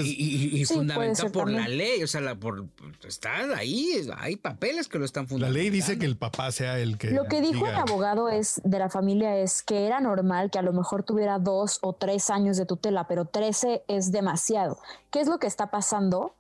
y, 0.05 0.65
fundamental 0.67 1.31
por 1.31 1.51
la 1.51 1.67
ley, 1.69 2.03
o 2.03 2.07
sea, 2.07 2.21
la, 2.21 2.35
por, 2.35 2.67
está 3.07 3.57
ahí, 3.57 4.07
hay 4.19 4.37
papeles 4.37 4.89
que 4.89 4.99
lo 4.99 5.05
están 5.05 5.27
fundamentando. 5.27 5.59
La 5.59 5.63
ley 5.63 5.71
dice 5.71 5.99
que 5.99 6.07
el 6.07 6.17
papá 6.17 6.53
sea 6.53 6.79
el 6.79 6.99
que... 6.99 7.11
Lo 7.11 7.25
que 7.25 7.41
dijo 7.41 7.67
el 7.67 7.75
abogado 7.75 8.29
es 8.29 8.61
de 8.65 8.79
la 8.79 8.91
familia 8.91 9.37
es 9.39 9.63
que 9.63 9.87
era 9.87 10.01
normal 10.01 10.51
que 10.51 10.59
a 10.59 10.63
lo 10.63 10.73
mejor 10.73 11.03
tuviera 11.03 11.39
dos 11.39 11.79
o 11.81 11.95
tres 11.95 12.31
años 12.31 12.57
de 12.57 12.67
tutela, 12.67 13.09
pero 13.09 13.25
13 13.25 13.85
es 13.89 14.13
demasiado. 14.13 14.79
¿Qué 15.11 15.21
es 15.21 15.29
lo 15.29 15.39
que 15.39 15.47
está 15.47 15.71
pasando? 15.71 16.35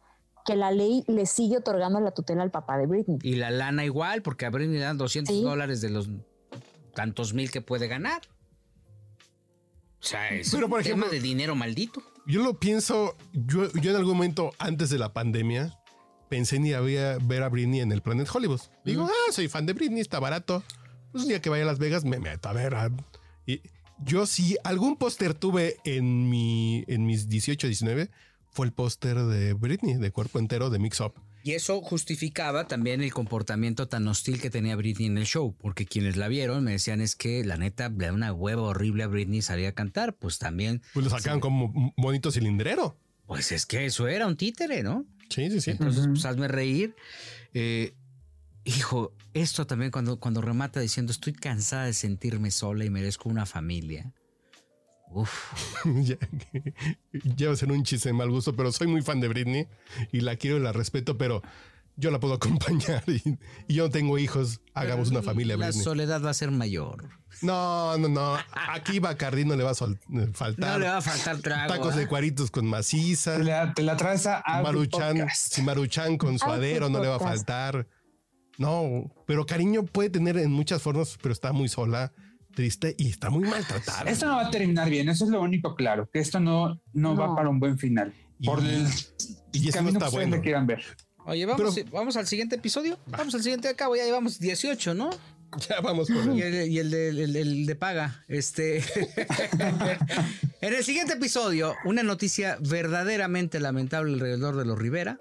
que 0.44 0.56
la 0.56 0.72
ley 0.72 1.04
le 1.06 1.26
sigue 1.26 1.58
otorgando 1.58 2.00
la 2.00 2.10
tutela 2.10 2.42
al 2.42 2.50
papá 2.50 2.76
de 2.76 2.86
Britney. 2.86 3.18
Y 3.22 3.36
la 3.36 3.52
lana 3.52 3.84
igual, 3.84 4.22
porque 4.22 4.44
a 4.44 4.50
Britney 4.50 4.78
le 4.78 4.84
dan 4.84 4.98
200 4.98 5.40
dólares 5.40 5.80
de 5.80 5.90
los 5.90 6.08
tantos 6.94 7.34
mil 7.34 7.50
que 7.50 7.60
puede 7.60 7.88
ganar. 7.88 8.22
O 10.00 10.04
sea, 10.04 10.30
es 10.30 10.52
un 10.52 10.82
tema 10.82 11.08
de 11.08 11.20
dinero 11.20 11.54
maldito. 11.54 12.02
Yo 12.26 12.42
lo 12.42 12.58
pienso, 12.58 13.16
yo, 13.32 13.72
yo 13.72 13.90
en 13.90 13.96
algún 13.96 14.14
momento 14.14 14.52
antes 14.58 14.90
de 14.90 14.98
la 14.98 15.12
pandemia 15.12 15.78
pensé 16.28 16.56
en 16.56 16.66
ir 16.66 16.76
a 16.76 16.80
ver 16.80 17.42
a 17.42 17.48
Britney 17.48 17.80
en 17.80 17.92
el 17.92 18.02
Planet 18.02 18.28
Hollywood. 18.32 18.60
Digo, 18.84 19.04
ah, 19.04 19.32
soy 19.32 19.48
fan 19.48 19.66
de 19.66 19.74
Britney, 19.74 20.00
está 20.00 20.18
barato. 20.18 20.64
Pues 21.12 21.24
un 21.24 21.28
día 21.28 21.40
que 21.40 21.50
vaya 21.50 21.64
a 21.64 21.66
Las 21.66 21.78
Vegas 21.78 22.04
me 22.04 22.18
meto 22.18 22.48
a 22.48 22.52
ver. 22.52 22.74
Y 23.46 23.60
yo 23.98 24.26
sí, 24.26 24.56
algún 24.64 24.96
póster 24.96 25.34
tuve 25.34 25.76
en, 25.84 26.30
mi, 26.30 26.84
en 26.88 27.06
mis 27.06 27.28
18, 27.28 27.66
19 27.66 28.10
fue 28.50 28.66
el 28.66 28.72
póster 28.72 29.18
de 29.18 29.54
Britney, 29.54 29.94
de 29.94 30.10
cuerpo 30.10 30.38
entero, 30.38 30.70
de 30.70 30.78
Mix 30.78 31.00
Up. 31.00 31.14
Y 31.44 31.52
eso 31.52 31.80
justificaba 31.80 32.68
también 32.68 33.02
el 33.02 33.12
comportamiento 33.12 33.88
tan 33.88 34.06
hostil 34.06 34.40
que 34.40 34.50
tenía 34.50 34.76
Britney 34.76 35.06
en 35.06 35.18
el 35.18 35.26
show, 35.26 35.56
porque 35.58 35.86
quienes 35.86 36.16
la 36.16 36.28
vieron 36.28 36.62
me 36.62 36.72
decían 36.72 37.00
es 37.00 37.16
que 37.16 37.44
la 37.44 37.56
neta 37.56 37.88
le 37.88 38.06
da 38.06 38.12
una 38.12 38.32
hueva 38.32 38.62
horrible 38.62 39.02
a 39.02 39.08
Britney 39.08 39.42
salir 39.42 39.66
a 39.66 39.72
cantar, 39.72 40.14
pues 40.14 40.38
también. 40.38 40.82
Pues 40.94 41.04
lo 41.04 41.10
sacaban 41.10 41.40
como 41.40 41.92
bonito 41.96 42.30
cilindrero. 42.30 42.96
Pues 43.26 43.50
es 43.50 43.66
que 43.66 43.86
eso 43.86 44.08
era 44.08 44.26
un 44.26 44.36
títere, 44.36 44.82
¿no? 44.82 45.04
Sí, 45.28 45.50
sí, 45.50 45.60
sí. 45.60 45.70
Entonces, 45.72 46.06
pues 46.06 46.24
hazme 46.24 46.48
reír. 46.48 46.94
Eh, 47.54 47.94
hijo, 48.64 49.12
esto 49.34 49.66
también 49.66 49.90
cuando, 49.90 50.20
cuando 50.20 50.42
remata 50.42 50.80
diciendo 50.80 51.12
estoy 51.12 51.32
cansada 51.32 51.86
de 51.86 51.94
sentirme 51.94 52.50
sola 52.50 52.84
y 52.84 52.90
merezco 52.90 53.28
una 53.28 53.46
familia. 53.46 54.12
Uf. 55.14 55.84
ya, 55.84 56.16
va 57.46 57.52
a 57.52 57.56
ser 57.56 57.70
un 57.70 57.82
chiste 57.84 58.08
de 58.08 58.12
mal 58.14 58.30
gusto, 58.30 58.54
pero 58.54 58.72
soy 58.72 58.86
muy 58.86 59.02
fan 59.02 59.20
de 59.20 59.28
Britney 59.28 59.66
y 60.10 60.20
la 60.20 60.36
quiero 60.36 60.56
y 60.56 60.60
la 60.60 60.72
respeto, 60.72 61.18
pero 61.18 61.42
yo 61.96 62.10
la 62.10 62.18
puedo 62.18 62.34
acompañar 62.42 63.04
y, 63.06 63.38
yo 63.68 63.84
no 63.84 63.90
tengo 63.90 64.18
hijos. 64.18 64.60
Hagamos 64.74 65.10
una 65.10 65.22
familia. 65.22 65.56
La 65.56 65.72
soledad 65.72 66.22
va 66.24 66.30
a 66.30 66.34
ser 66.34 66.50
mayor. 66.50 67.10
No, 67.42 67.96
no, 67.98 68.08
no. 68.08 68.38
Aquí 68.70 68.98
Bacardi 68.98 69.44
no 69.44 69.56
le 69.56 69.64
va 69.64 69.72
a 69.72 69.74
faltar. 69.74 70.58
No 70.58 70.78
le 70.78 70.86
va 70.86 70.98
a 70.98 71.02
faltar 71.02 71.38
trago. 71.38 71.72
Tacos 71.72 71.96
de 71.96 72.04
¿eh? 72.04 72.08
cuaritos 72.08 72.50
con 72.50 72.66
maciza. 72.66 73.36
Te 73.74 73.82
la, 73.82 73.96
traes 73.96 74.26
a 74.26 74.42
Maruchan, 74.62 75.28
si 75.34 75.62
Maruchan 75.62 76.16
con 76.16 76.38
suadero 76.38 76.88
no 76.88 77.00
le 77.00 77.08
va 77.08 77.16
a 77.16 77.20
faltar. 77.20 77.86
No, 78.58 79.10
pero 79.26 79.46
cariño 79.46 79.84
puede 79.84 80.10
tener 80.10 80.36
en 80.36 80.52
muchas 80.52 80.82
formas, 80.82 81.18
pero 81.20 81.32
está 81.32 81.52
muy 81.52 81.68
sola 81.68 82.12
triste 82.52 82.94
y 82.98 83.08
está 83.08 83.30
muy 83.30 83.48
maltratada. 83.48 84.10
Esto 84.10 84.26
no 84.26 84.36
va 84.36 84.46
a 84.46 84.50
terminar 84.50 84.88
bien, 84.88 85.08
eso 85.08 85.24
es 85.24 85.30
lo 85.30 85.40
único 85.42 85.74
claro, 85.74 86.08
que 86.12 86.20
esto 86.20 86.40
no, 86.40 86.80
no, 86.92 87.16
va 87.16 87.34
para 87.34 87.48
un 87.48 87.58
buen 87.58 87.78
final. 87.78 88.14
por 88.44 88.60
el 88.60 88.86
y 89.52 89.68
eso 89.68 89.82
no 89.82 89.90
está 89.90 90.08
bueno. 90.08 90.40
quieran 90.40 90.66
ver. 90.66 90.82
Oye, 91.24 91.46
vamos, 91.46 91.78
vamos 91.90 92.16
al 92.16 92.26
siguiente 92.26 92.56
episodio. 92.56 92.98
Vamos 93.06 93.34
al 93.34 93.42
siguiente 93.42 93.68
de 93.68 93.74
acá, 93.74 93.88
ya 93.96 94.04
llevamos 94.04 94.38
18, 94.38 94.94
¿no? 94.94 95.10
Ya 95.68 95.82
vamos 95.82 96.08
por 96.08 96.22
el. 96.22 96.38
Y 96.38 96.42
el, 96.42 96.70
y 96.70 96.78
el, 96.78 96.90
de, 96.90 97.08
el, 97.10 97.66
de, 97.66 97.76
paga. 97.76 98.24
Este. 98.26 98.78
en 100.62 100.74
el 100.74 100.82
siguiente 100.82 101.12
episodio, 101.12 101.74
una 101.84 102.02
noticia 102.02 102.56
verdaderamente 102.60 103.60
lamentable 103.60 104.14
alrededor 104.14 104.56
de 104.56 104.64
los 104.64 104.78
Rivera. 104.78 105.18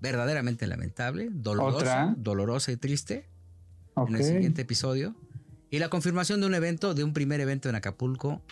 Verdaderamente 0.00 0.66
lamentable, 0.66 1.28
dolorosa, 1.32 2.14
dolorosa 2.18 2.70
y 2.70 2.76
triste. 2.76 3.30
En 3.96 4.14
el 4.14 4.22
siguiente 4.22 4.62
episodio. 4.62 5.16
Y 5.70 5.78
la 5.78 5.90
confirmación 5.90 6.40
de 6.40 6.46
un 6.46 6.54
evento, 6.54 6.94
de 6.94 7.04
un 7.04 7.12
primer 7.12 7.40
evento 7.40 7.68
en 7.68 7.74
Acapulco, 7.74 8.42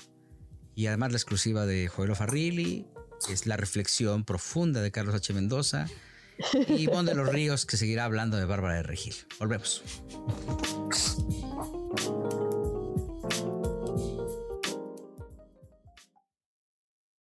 y 0.74 0.86
además 0.86 1.12
la 1.12 1.16
exclusiva 1.16 1.64
de 1.64 1.88
Joel 1.88 2.14
Farrilli, 2.14 2.86
es 3.30 3.46
la 3.46 3.56
reflexión 3.56 4.24
profunda 4.24 4.82
de 4.82 4.90
Carlos 4.90 5.14
H. 5.14 5.32
Mendoza 5.32 5.86
y 6.68 6.86
Bon 6.88 7.06
de 7.06 7.14
los 7.14 7.28
Ríos, 7.28 7.64
que 7.64 7.78
seguirá 7.78 8.04
hablando 8.04 8.36
de 8.36 8.44
Bárbara 8.44 8.74
de 8.74 8.82
Regil. 8.82 9.14
Volvemos. 9.38 9.82